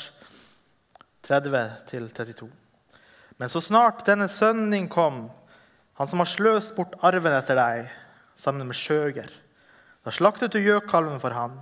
30 1.31 1.57
til 1.95 2.11
32. 2.11 2.51
Men 3.39 3.55
så 3.55 3.63
snart 3.63 4.03
denne 4.11 4.27
sønnen 4.27 4.75
din 4.75 4.91
kom, 4.91 5.29
han 5.95 6.11
som 6.11 6.19
har 6.19 6.33
sløst 6.35 6.75
bort 6.75 6.99
arven 7.07 7.39
etter 7.39 7.55
deg, 7.55 7.99
sammen 8.35 8.67
med 8.67 8.75
skjøger, 8.75 9.31
da 10.03 10.11
slaktet 10.11 10.51
du 10.51 10.59
gjøkalven 10.59 11.23
for 11.23 11.39
han, 11.39 11.61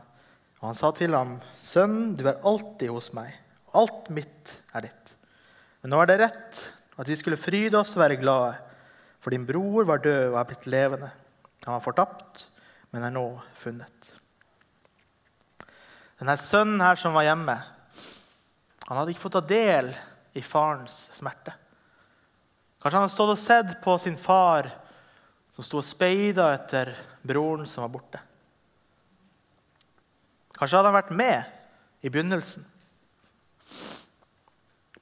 og 0.60 0.66
han 0.68 0.78
sa 0.78 0.92
til 0.96 1.16
ham, 1.16 1.38
Sønn, 1.56 2.18
du 2.20 2.26
er 2.28 2.42
alltid 2.48 2.92
hos 2.92 3.14
meg 3.16 3.32
og 3.70 3.80
alt 3.84 4.12
mitt 4.14 4.54
er 4.76 4.88
ditt. 4.88 5.16
Men 5.82 5.94
nå 5.94 6.02
er 6.02 6.10
det 6.10 6.20
rett 6.24 6.62
at 7.00 7.08
vi 7.08 7.18
skulle 7.18 7.40
fryde 7.40 7.78
oss 7.80 7.96
og 7.96 8.04
være 8.04 8.20
glade, 8.20 8.56
for 9.20 9.36
din 9.36 9.46
bror 9.48 9.88
var 9.88 10.02
død 10.04 10.32
og 10.32 10.40
er 10.40 10.48
blitt 10.50 10.68
levende. 10.72 11.10
Han 11.66 11.76
var 11.76 11.84
fortapt, 11.84 12.48
men 12.92 13.06
er 13.06 13.14
nå 13.14 13.26
funnet. 13.60 14.14
Denne 16.20 16.36
sønnen 16.40 16.82
her 16.84 17.00
som 17.00 17.16
var 17.16 17.28
hjemme, 17.28 17.56
han 18.90 18.98
hadde 18.98 19.14
ikke 19.14 19.28
fått 19.28 19.38
ta 19.38 19.46
del 19.46 19.92
i 20.36 20.44
farens 20.44 20.98
smerte. 21.16 21.54
Kanskje 22.80 22.96
han 22.98 23.06
hadde 23.06 23.14
stått 23.14 23.36
og 23.36 23.42
sett 23.42 23.76
på 23.84 23.96
sin 24.02 24.18
far 24.18 24.72
som 25.56 25.68
sto 25.68 25.80
og 25.80 25.86
speida 25.86 26.50
etter 26.56 26.92
broren 27.28 27.68
som 27.68 27.86
var 27.86 27.94
borte. 27.94 28.22
Kanskje 30.60 30.78
hadde 30.78 30.92
han 30.92 31.00
vært 31.00 31.16
med 31.16 32.04
i 32.04 32.12
begynnelsen. 32.12 32.66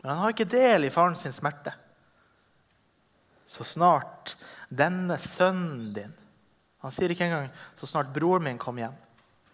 Men 0.01 0.11
han 0.11 0.21
har 0.21 0.33
ikke 0.33 0.49
del 0.49 0.85
i 0.85 0.93
faren 0.93 1.17
sin 1.17 1.33
smerte. 1.35 1.73
Så 3.47 3.65
snart 3.65 4.35
denne 4.69 5.15
sønnen 5.23 5.93
din 5.95 6.15
Han 6.83 6.91
sier 6.93 7.09
ikke 7.09 7.25
engang 7.25 7.49
'så 7.75 7.87
snart 7.87 8.13
broren 8.13 8.43
min 8.43 8.57
kom 8.57 8.77
hjem'. 8.77 8.95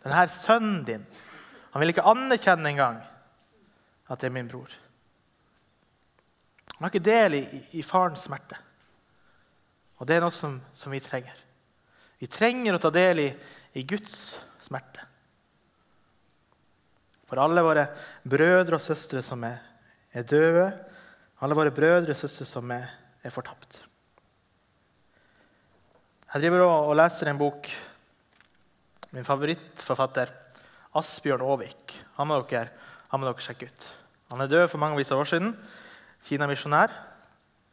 Denne 0.03 0.29
sønnen 0.29 0.83
din 0.83 1.05
Han 1.71 1.79
vil 1.79 1.89
ikke 1.89 2.05
anerkjenne 2.05 2.69
engang 2.69 3.01
at 4.09 4.19
det 4.19 4.27
er 4.27 4.33
min 4.33 4.47
bror. 4.47 4.69
Han 6.75 6.83
har 6.85 6.89
ikke 6.91 7.11
del 7.11 7.33
i, 7.33 7.43
i 7.71 7.81
farens 7.81 8.19
smerte. 8.19 8.57
Og 9.97 10.07
det 10.07 10.15
er 10.15 10.21
noe 10.21 10.31
som, 10.31 10.61
som, 10.73 10.91
vi 10.91 10.99
trenger. 10.99 11.35
Vi 12.19 12.27
trenger 12.27 12.75
å 12.75 12.81
ta 12.81 12.89
del 12.89 13.19
i, 13.19 13.27
i 13.73 13.83
Guds 13.87 14.41
smerte. 14.61 15.05
For 17.33 17.41
alle 17.41 17.63
våre 17.65 17.87
brødre 18.29 18.77
og 18.77 18.81
søstre 18.83 19.23
som 19.25 19.41
er, 19.47 19.55
er 20.13 20.25
døde, 20.29 20.67
alle 21.41 21.55
våre 21.57 21.71
brødre 21.73 22.13
og 22.13 22.19
søstre 22.19 22.45
som 22.45 22.69
er, 22.69 22.85
er 23.25 23.33
fortapt. 23.33 23.79
Jeg 26.29 26.43
driver 26.43 26.67
og, 26.67 26.93
leser 26.93 27.31
en 27.31 27.41
bok. 27.41 27.71
Min 29.17 29.25
favorittforfatter, 29.25 30.29
Asbjørn 31.01 31.41
Aavik. 31.41 31.97
Han 32.19 32.29
må 32.29 32.37
dere, 32.51 32.69
han 33.09 33.23
må 33.23 33.31
dere 33.31 33.47
sjekke 33.47 33.71
ut. 33.71 33.89
Han 34.29 34.45
er 34.45 34.53
død 34.53 34.69
for 34.69 34.85
mange 34.85 35.01
år 35.01 35.33
siden. 35.33 35.57
Kina-misjonær. 36.29 36.93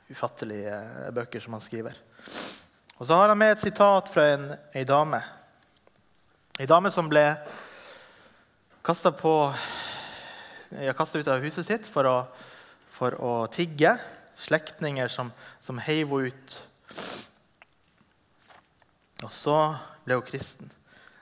Ufattelige 0.09 0.73
eh, 0.73 1.12
bøker 1.12 1.44
som 1.44 1.61
han 1.61 1.68
skriver. 1.68 2.01
Og 2.96 3.05
så 3.05 3.12
har 3.12 3.29
han 3.29 3.44
med 3.44 3.59
et 3.59 3.68
sitat 3.68 4.09
fra 4.09 4.31
en, 4.38 4.55
ei 4.73 4.88
dame. 4.88 5.20
Ei 6.57 6.64
dame 6.64 6.88
som 6.96 7.12
ble 7.12 7.29
kasta 10.97 11.19
ut 11.19 11.29
av 11.29 11.45
huset 11.45 11.66
sitt 11.66 11.88
for 11.90 12.09
å, 12.09 12.16
for 12.93 13.16
å 13.21 13.35
tigge. 13.53 13.97
Slektninger 14.40 15.11
som, 15.12 15.29
som 15.61 15.79
heiv 15.85 16.09
henne 16.14 16.31
ut. 16.33 16.55
Og 19.21 19.33
så 19.33 19.57
ble 20.07 20.16
hun 20.16 20.25
kristen. 20.25 20.71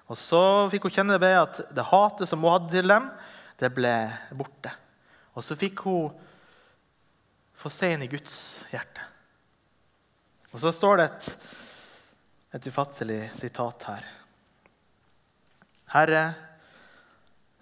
Og 0.09 0.17
så 0.17 0.41
fikk 0.73 0.87
hun 0.87 0.95
kjenne 1.01 1.19
det 1.21 1.35
at 1.35 1.59
det 1.75 1.89
hatet 1.91 2.31
som 2.31 2.45
hun 2.45 2.55
hadde 2.55 2.71
til 2.77 2.95
dem, 2.95 3.11
det 3.59 3.73
ble 3.75 3.95
borte. 4.39 4.71
Og 5.35 5.43
så 5.45 5.59
fikk 5.59 5.83
hun 5.89 6.15
få 7.59 7.71
se 7.75 7.91
inn 7.91 8.05
i 8.07 8.11
Guds 8.11 8.37
hjerte. 8.71 9.03
Og 10.55 10.63
så 10.63 10.71
står 10.73 11.01
det 11.01 11.09
et, 11.09 11.27
et 12.57 12.69
ufattelig 12.71 13.23
sitat 13.37 13.89
her. 13.91 14.07
Herre, 15.93 16.23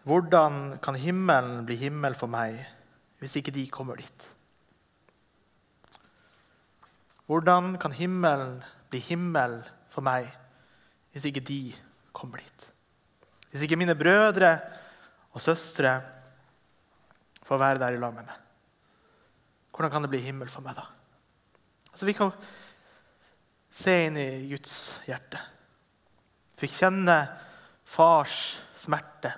hvordan 0.07 0.79
kan 0.79 0.95
himmelen 0.95 1.65
bli 1.67 1.75
himmel 1.81 2.15
for 2.15 2.31
meg 2.31 2.61
hvis 3.19 3.33
ikke 3.41 3.51
de 3.51 3.65
kommer 3.75 3.99
dit? 3.99 4.27
Hvordan 7.27 7.75
kan 7.83 7.95
himmelen 7.97 8.61
bli 8.93 9.01
himmel 9.03 9.57
for 9.91 10.07
meg 10.07 10.29
hvis 11.11 11.27
ikke 11.27 11.43
de 11.43 11.61
kommer 12.15 12.39
dit? 12.39 12.67
Hvis 13.51 13.65
ikke 13.67 13.79
mine 13.81 13.97
brødre 13.99 14.53
og 15.35 15.43
søstre 15.43 15.97
får 17.43 17.59
være 17.59 17.81
der 17.83 17.97
i 17.97 17.99
lag 17.99 18.15
med 18.15 18.29
meg? 18.29 18.45
Hvordan 19.75 19.91
kan 19.91 20.07
det 20.07 20.13
bli 20.13 20.21
himmel 20.23 20.53
for 20.53 20.63
meg 20.63 20.77
da? 20.79 20.85
Altså, 21.91 22.07
vi 22.07 22.15
kan 22.15 22.31
se 23.75 23.97
inn 24.07 24.21
i 24.23 24.29
Guds 24.53 25.01
hjerte. 25.09 25.41
Fikk 26.57 26.79
kjenne 26.79 27.19
fars 27.91 28.39
smerte 28.79 29.35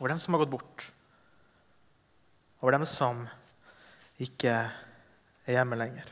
over 0.00 0.08
dem 0.08 0.18
som 0.18 0.34
har 0.34 0.40
gått 0.40 0.50
bort, 0.50 0.92
over 2.60 2.72
dem 2.72 2.86
som 2.88 3.20
ikke 4.20 4.54
er 5.44 5.52
hjemme 5.52 5.76
lenger. 5.76 6.08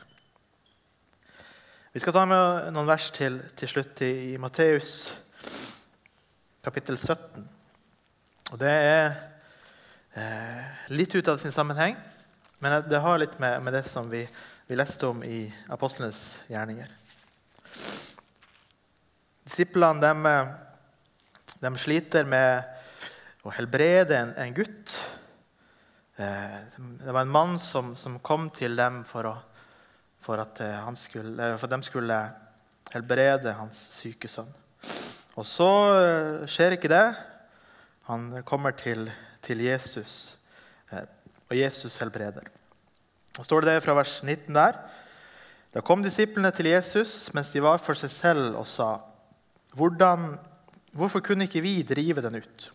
Vi 1.89 2.01
skal 2.03 2.13
ta 2.13 2.21
med 2.29 2.69
noen 2.69 2.85
vers 2.85 3.09
til, 3.17 3.39
til 3.57 3.71
slutt 3.71 4.05
i, 4.05 4.11
i 4.35 4.37
Matteus 4.37 5.09
kapittel 6.61 6.99
17. 7.01 7.49
Og 8.53 8.61
det 8.61 8.69
er 8.69 9.07
eh, 10.13 10.87
litt 10.93 11.15
ut 11.17 11.33
av 11.33 11.41
sin 11.41 11.53
sammenheng, 11.53 11.97
men 12.61 12.77
det 12.85 13.01
har 13.01 13.17
litt 13.17 13.39
med, 13.41 13.57
med 13.65 13.73
det 13.73 13.85
som 13.89 14.09
vi, 14.11 14.21
vi, 14.67 14.77
leste 14.77 15.09
om 15.09 15.23
i 15.25 15.47
apostlenes 15.73 16.43
gjerninger. 16.51 16.93
Disiplene 19.49 20.13
de, 20.13 20.33
de 21.65 21.73
sliter 21.81 22.29
med 22.29 22.78
å 23.47 23.53
helbrede 23.55 24.17
en, 24.17 24.33
en 24.35 24.55
gutt. 24.55 24.95
Eh, 26.19 26.57
det 27.05 27.13
var 27.15 27.23
en 27.23 27.31
mann 27.31 27.55
som, 27.61 27.93
som 27.95 28.19
kom 28.19 28.49
til 28.51 28.75
dem 28.75 29.01
for, 29.07 29.29
å, 29.29 29.35
for 30.19 30.41
at 30.43 30.59
eh, 30.65 30.89
skulle, 30.99 31.53
for 31.61 31.71
de 31.71 31.79
skulle 31.87 32.19
helbrede 32.91 33.55
hans 33.55 33.79
syke 33.95 34.27
sønn. 34.31 34.49
Og 35.39 35.47
så 35.47 35.69
eh, 35.95 36.47
skjer 36.51 36.75
ikke 36.75 36.91
det. 36.91 37.05
Han 38.09 38.31
kommer 38.43 38.73
til, 38.75 39.05
til 39.45 39.61
Jesus, 39.61 40.33
og 40.89 41.53
Jesus 41.53 41.99
helbreder. 42.01 42.47
Og 43.37 43.45
står 43.45 43.67
det 43.67 43.75
fra 43.85 43.93
vers 43.93 44.15
19 44.25 44.49
der. 44.57 44.79
Da 45.69 45.83
kom 45.85 46.01
disiplene 46.01 46.49
til 46.51 46.71
Jesus 46.71 47.29
mens 47.37 47.51
de 47.53 47.61
var 47.61 47.77
for 47.77 47.95
seg 47.95 48.11
selv, 48.11 48.57
og 48.57 48.65
sa, 48.67 48.97
Hvordan, 49.77 50.33
'Hvorfor 50.91 51.21
kunne 51.21 51.45
ikke 51.45 51.61
vi 51.61 51.83
drive 51.85 52.25
den 52.25 52.41
ut?' 52.41 52.71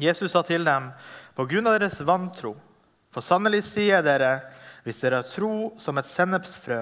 Jesus 0.00 0.32
sa 0.32 0.42
til 0.42 0.64
dem, 0.66 0.88
på 1.34 1.46
grunn 1.46 1.68
av 1.70 1.78
deres 1.78 2.00
vantro, 2.06 2.54
for 3.14 3.22
sannelig 3.22 3.62
sier 3.68 4.02
dere, 4.02 4.40
hvis 4.82 4.98
dere 5.04 5.20
har 5.22 5.28
tro 5.30 5.74
som 5.80 5.98
et 6.00 6.08
sennepsfrø, 6.08 6.80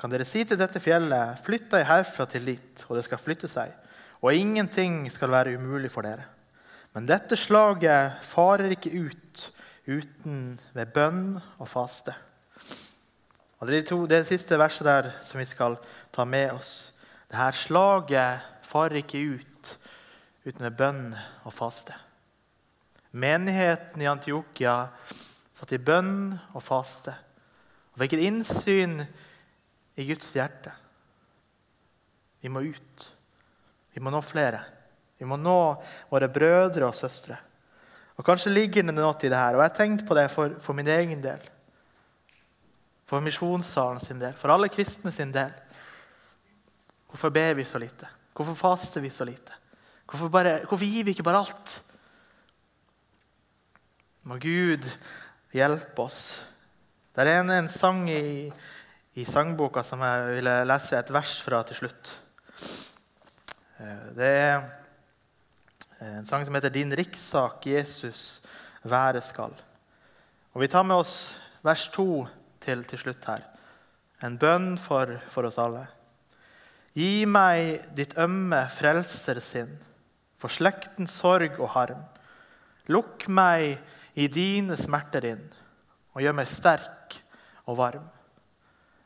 kan 0.00 0.12
dere 0.12 0.26
si 0.28 0.42
til 0.48 0.60
dette 0.60 0.80
fjellet, 0.80 1.40
flytt 1.44 1.70
deg 1.72 1.86
herfra 1.88 2.26
til 2.28 2.44
dit, 2.52 2.84
og 2.88 2.96
det 2.96 3.04
skal 3.06 3.20
flytte 3.20 3.48
seg, 3.48 3.72
og 4.20 4.36
ingenting 4.36 5.06
skal 5.12 5.32
være 5.32 5.56
umulig 5.56 5.90
for 5.92 6.04
dere. 6.04 6.26
Men 6.92 7.08
dette 7.08 7.38
slaget 7.38 8.20
farer 8.26 8.74
ikke 8.74 8.92
ut 8.92 9.46
uten 9.88 10.58
ved 10.74 10.92
bønn 10.94 11.24
og 11.58 11.68
faste. 11.70 12.14
Og 13.60 13.68
Det 13.68 13.74
er 13.74 13.82
de 13.82 13.88
to, 13.88 13.98
det 14.08 14.24
siste 14.26 14.56
verset 14.58 14.86
der 14.88 15.10
som 15.24 15.40
vi 15.40 15.44
skal 15.44 15.76
ta 16.12 16.24
med 16.24 16.54
oss. 16.56 16.92
Dette 17.28 17.52
slaget 17.60 18.46
farer 18.64 19.02
ikke 19.02 19.20
ut 19.36 19.74
uten 20.46 20.64
ved 20.64 20.76
bønn 20.76 21.02
og 21.44 21.52
faste. 21.52 21.96
Menigheten 23.10 24.02
i 24.02 24.08
Antiokia 24.08 24.74
satt 25.10 25.72
i 25.74 25.80
bønn 25.82 26.30
og 26.54 26.62
faste 26.62 27.14
og 27.90 28.02
fikk 28.04 28.14
et 28.16 28.26
innsyn 28.28 29.00
i 29.98 30.04
Guds 30.08 30.30
hjerte. 30.32 30.72
Vi 32.40 32.48
må 32.48 32.62
ut. 32.64 33.06
Vi 33.92 34.00
må 34.00 34.12
nå 34.14 34.22
flere. 34.24 34.62
Vi 35.18 35.26
må 35.28 35.36
nå 35.36 35.58
våre 36.08 36.30
brødre 36.32 36.86
og 36.86 36.96
søstre. 36.96 37.36
Og 38.16 38.24
Kanskje 38.24 38.52
ligger 38.52 38.86
det 38.86 38.94
noe 38.94 39.12
i 39.12 39.28
det 39.28 39.36
her. 39.36 39.56
Og 39.56 39.60
jeg 39.60 39.66
har 39.66 39.76
tenkt 39.76 40.06
på 40.08 40.16
det 40.16 40.28
for, 40.32 40.54
for 40.62 40.76
min 40.76 40.88
egen 40.88 41.20
del. 41.24 41.42
For 43.10 43.20
misjonssalen 43.24 44.00
sin 44.00 44.22
del. 44.22 44.36
For 44.38 44.54
alle 44.54 44.70
kristne 44.72 45.12
sin 45.12 45.34
del. 45.34 45.52
Hvorfor 47.10 47.34
ber 47.34 47.58
vi 47.58 47.66
så 47.66 47.80
lite? 47.82 48.08
Hvorfor 48.36 48.56
faster 48.56 49.02
vi 49.02 49.10
så 49.12 49.26
lite? 49.28 49.56
Hvorfor, 50.06 50.30
bare, 50.32 50.60
hvorfor 50.64 50.86
gir 50.86 51.04
vi 51.04 51.12
ikke 51.12 51.26
bare 51.26 51.42
alt? 51.42 51.80
Må 54.28 54.36
Gud 54.36 54.84
hjelpe 55.56 56.02
oss. 56.04 56.42
Det 57.16 57.24
er 57.24 57.38
en, 57.38 57.50
en 57.54 57.68
sang 57.72 58.02
i, 58.12 58.50
i, 59.16 59.24
sangboka 59.24 59.80
som 59.86 60.02
jeg 60.04 60.34
ville 60.36 60.56
lese 60.68 60.98
et 60.98 61.12
vers 61.14 61.30
fra 61.40 61.62
til 61.64 61.78
slutt. 61.78 62.10
Eh, 63.80 64.02
det 64.18 64.28
er 64.28 64.66
en 66.04 66.28
sang 66.28 66.44
som 66.44 66.54
heter 66.54 66.68
'Din 66.68 66.92
rikssak, 66.92 67.64
Jesus, 67.66 68.42
være 68.84 69.22
skal'. 69.24 69.56
Og 70.52 70.60
Vi 70.60 70.68
tar 70.68 70.82
med 70.82 70.96
oss 70.96 71.38
vers 71.64 71.88
2 71.88 72.28
til, 72.60 72.84
til 72.84 72.98
slutt 72.98 73.24
her. 73.24 73.46
En 74.22 74.36
bønn 74.36 74.76
for, 74.78 75.16
for 75.30 75.48
oss 75.48 75.58
alle. 75.58 75.86
Gi 76.92 77.24
meg 77.24 77.88
ditt 77.96 78.18
ømme 78.18 78.66
frelsersinn, 78.68 79.72
for 80.36 80.52
slektens 80.52 81.16
sorg 81.16 81.56
og 81.56 81.72
harm. 81.72 82.04
Lukk 82.88 83.28
meg 83.28 83.78
i 84.14 84.26
dine 84.32 84.76
smerter 84.80 85.26
inn, 85.32 85.42
og 86.14 86.24
gjør 86.24 86.36
meg 86.36 86.50
sterk 86.50 87.20
og 87.70 87.78
varm. 87.78 88.06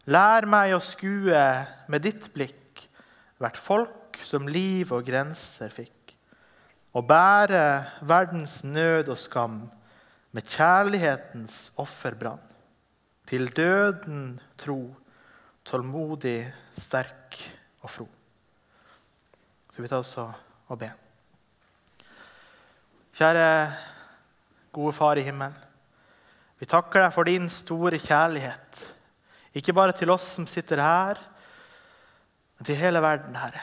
Lær 0.08 0.46
meg 0.48 0.74
å 0.76 0.82
skue 0.84 1.44
med 1.88 2.04
ditt 2.04 2.28
blikk 2.34 2.84
hvert 3.40 3.58
folk 3.60 4.18
som 4.24 4.48
liv 4.48 4.92
og 4.94 5.04
grenser 5.06 5.72
fikk, 5.72 6.14
og 6.94 7.06
bære 7.08 7.64
verdens 8.06 8.62
nød 8.64 9.10
og 9.12 9.18
skam 9.18 9.62
med 10.34 10.50
kjærlighetens 10.50 11.72
offerbrann. 11.80 12.42
Til 13.24 13.48
døden 13.56 14.36
tro, 14.60 14.78
tålmodig, 15.64 16.44
sterk 16.76 17.40
og 17.80 17.90
fro. 17.90 18.06
Så 19.72 19.82
vi 19.82 19.88
tar 19.90 20.04
oss 20.04 20.12
og 20.20 20.76
be. 20.78 20.90
Kjære 23.14 23.48
gode 24.74 24.94
Far 24.96 25.20
i 25.20 25.24
himmelen. 25.26 25.54
Vi 26.58 26.68
takker 26.70 27.04
deg 27.04 27.14
for 27.14 27.28
din 27.28 27.48
store 27.50 27.98
kjærlighet. 28.00 28.82
Ikke 29.54 29.74
bare 29.76 29.94
til 29.94 30.10
oss 30.10 30.26
som 30.36 30.46
sitter 30.50 30.82
her, 30.82 31.18
men 32.58 32.66
til 32.66 32.78
hele 32.78 33.02
verden, 33.02 33.36
Herre. 33.38 33.62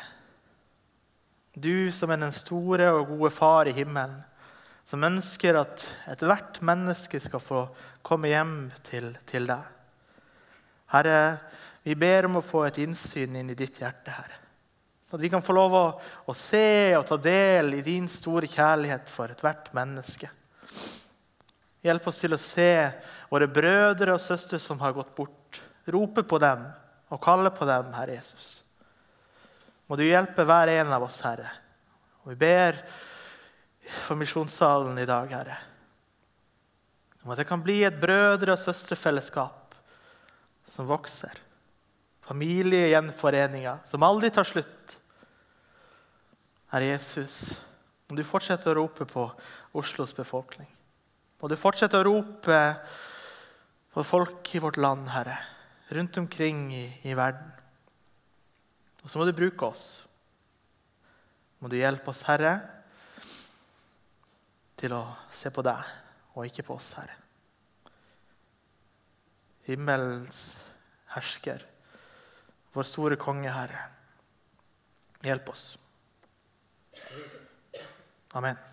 Du 1.56 1.92
som 1.92 2.12
er 2.12 2.20
den 2.22 2.36
store 2.36 2.92
og 2.96 3.10
gode 3.12 3.32
Far 3.36 3.68
i 3.68 3.76
himmelen, 3.76 4.22
som 4.88 5.04
ønsker 5.04 5.60
at 5.60 5.86
ethvert 6.12 6.60
menneske 6.68 7.20
skal 7.24 7.44
få 7.44 7.66
komme 8.04 8.32
hjem 8.32 8.56
til, 8.88 9.12
til 9.28 9.48
deg. 9.48 9.66
Herre, 10.92 11.20
vi 11.84 11.96
ber 11.96 12.28
om 12.28 12.40
å 12.40 12.46
få 12.46 12.66
et 12.68 12.80
innsyn 12.84 13.36
inn 13.40 13.52
i 13.52 13.58
ditt 13.58 13.80
hjerte, 13.82 14.14
Herre. 14.14 14.40
At 15.12 15.20
vi 15.20 15.30
kan 15.32 15.44
få 15.44 15.56
lov 15.56 15.76
å, 15.76 15.86
å 16.32 16.34
se 16.38 16.96
og 16.96 17.04
ta 17.08 17.18
del 17.20 17.74
i 17.80 17.84
din 17.84 18.08
store 18.12 18.48
kjærlighet 18.48 19.12
for 19.12 19.32
ethvert 19.34 19.72
menneske. 19.76 20.30
Hjelp 21.82 22.08
oss 22.08 22.22
til 22.22 22.36
å 22.36 22.42
se 22.42 22.72
våre 23.32 23.48
brødre 23.50 24.14
og 24.16 24.22
søstre 24.22 24.60
som 24.62 24.80
har 24.84 24.94
gått 24.96 25.14
bort. 25.18 25.62
Rope 25.90 26.24
på 26.24 26.38
dem 26.42 26.64
og 27.12 27.22
kalle 27.24 27.52
på 27.54 27.66
dem, 27.68 27.90
Herre 27.96 28.20
Jesus. 28.20 28.62
Må 29.90 29.98
du 30.00 30.06
hjelpe 30.06 30.46
hver 30.48 30.72
en 30.72 30.94
av 30.94 31.04
oss, 31.04 31.20
Herre. 31.26 31.50
Og 32.24 32.32
vi 32.34 32.40
ber 32.46 32.78
for 34.06 34.20
misjonssalen 34.20 35.00
i 35.02 35.08
dag, 35.10 35.34
Herre. 35.34 35.58
Om 37.26 37.34
at 37.34 37.42
det 37.42 37.50
kan 37.50 37.62
bli 37.62 37.82
et 37.86 38.00
brødre- 38.02 38.56
og 38.56 38.62
søstrefellesskap 38.62 39.76
som 40.70 40.88
vokser 40.90 41.42
familiegjenforeninger 42.32 43.84
som 43.86 44.04
aldri 44.08 44.32
tar 44.32 44.48
slutt. 44.48 44.98
Herre 46.72 46.94
Jesus, 46.94 47.58
må 48.08 48.16
du 48.16 48.24
fortsette 48.28 48.70
å 48.72 48.78
rope 48.78 49.08
på 49.10 49.26
Oslos 49.78 50.14
befolkning. 50.16 50.70
Må 51.42 51.50
du 51.50 51.58
fortsette 51.58 51.98
å 51.98 52.06
rope 52.06 52.58
på 53.92 54.04
folk 54.06 54.52
i 54.54 54.62
vårt 54.62 54.78
land, 54.78 55.08
Herre, 55.10 55.40
rundt 55.98 56.20
omkring 56.22 56.68
i, 56.76 56.86
i 57.10 57.16
verden. 57.18 57.50
Og 59.02 59.10
så 59.10 59.18
må 59.18 59.26
du 59.26 59.34
bruke 59.34 59.66
oss. 59.66 60.06
Må 61.62 61.70
du 61.72 61.80
hjelpe 61.80 62.14
oss, 62.14 62.22
Herre, 62.30 62.54
til 64.78 64.94
å 64.98 65.02
se 65.34 65.50
på 65.54 65.66
deg 65.66 66.38
og 66.38 66.46
ikke 66.46 66.66
på 66.70 66.78
oss, 66.78 66.94
Herre. 67.02 67.18
Himmels 69.66 70.46
hersker. 71.16 71.66
Vår 72.74 72.88
store 72.88 73.18
konge, 73.20 73.50
Herre. 73.52 73.86
Hjelp 75.26 75.54
oss. 75.54 75.72
Amen. 78.38 78.71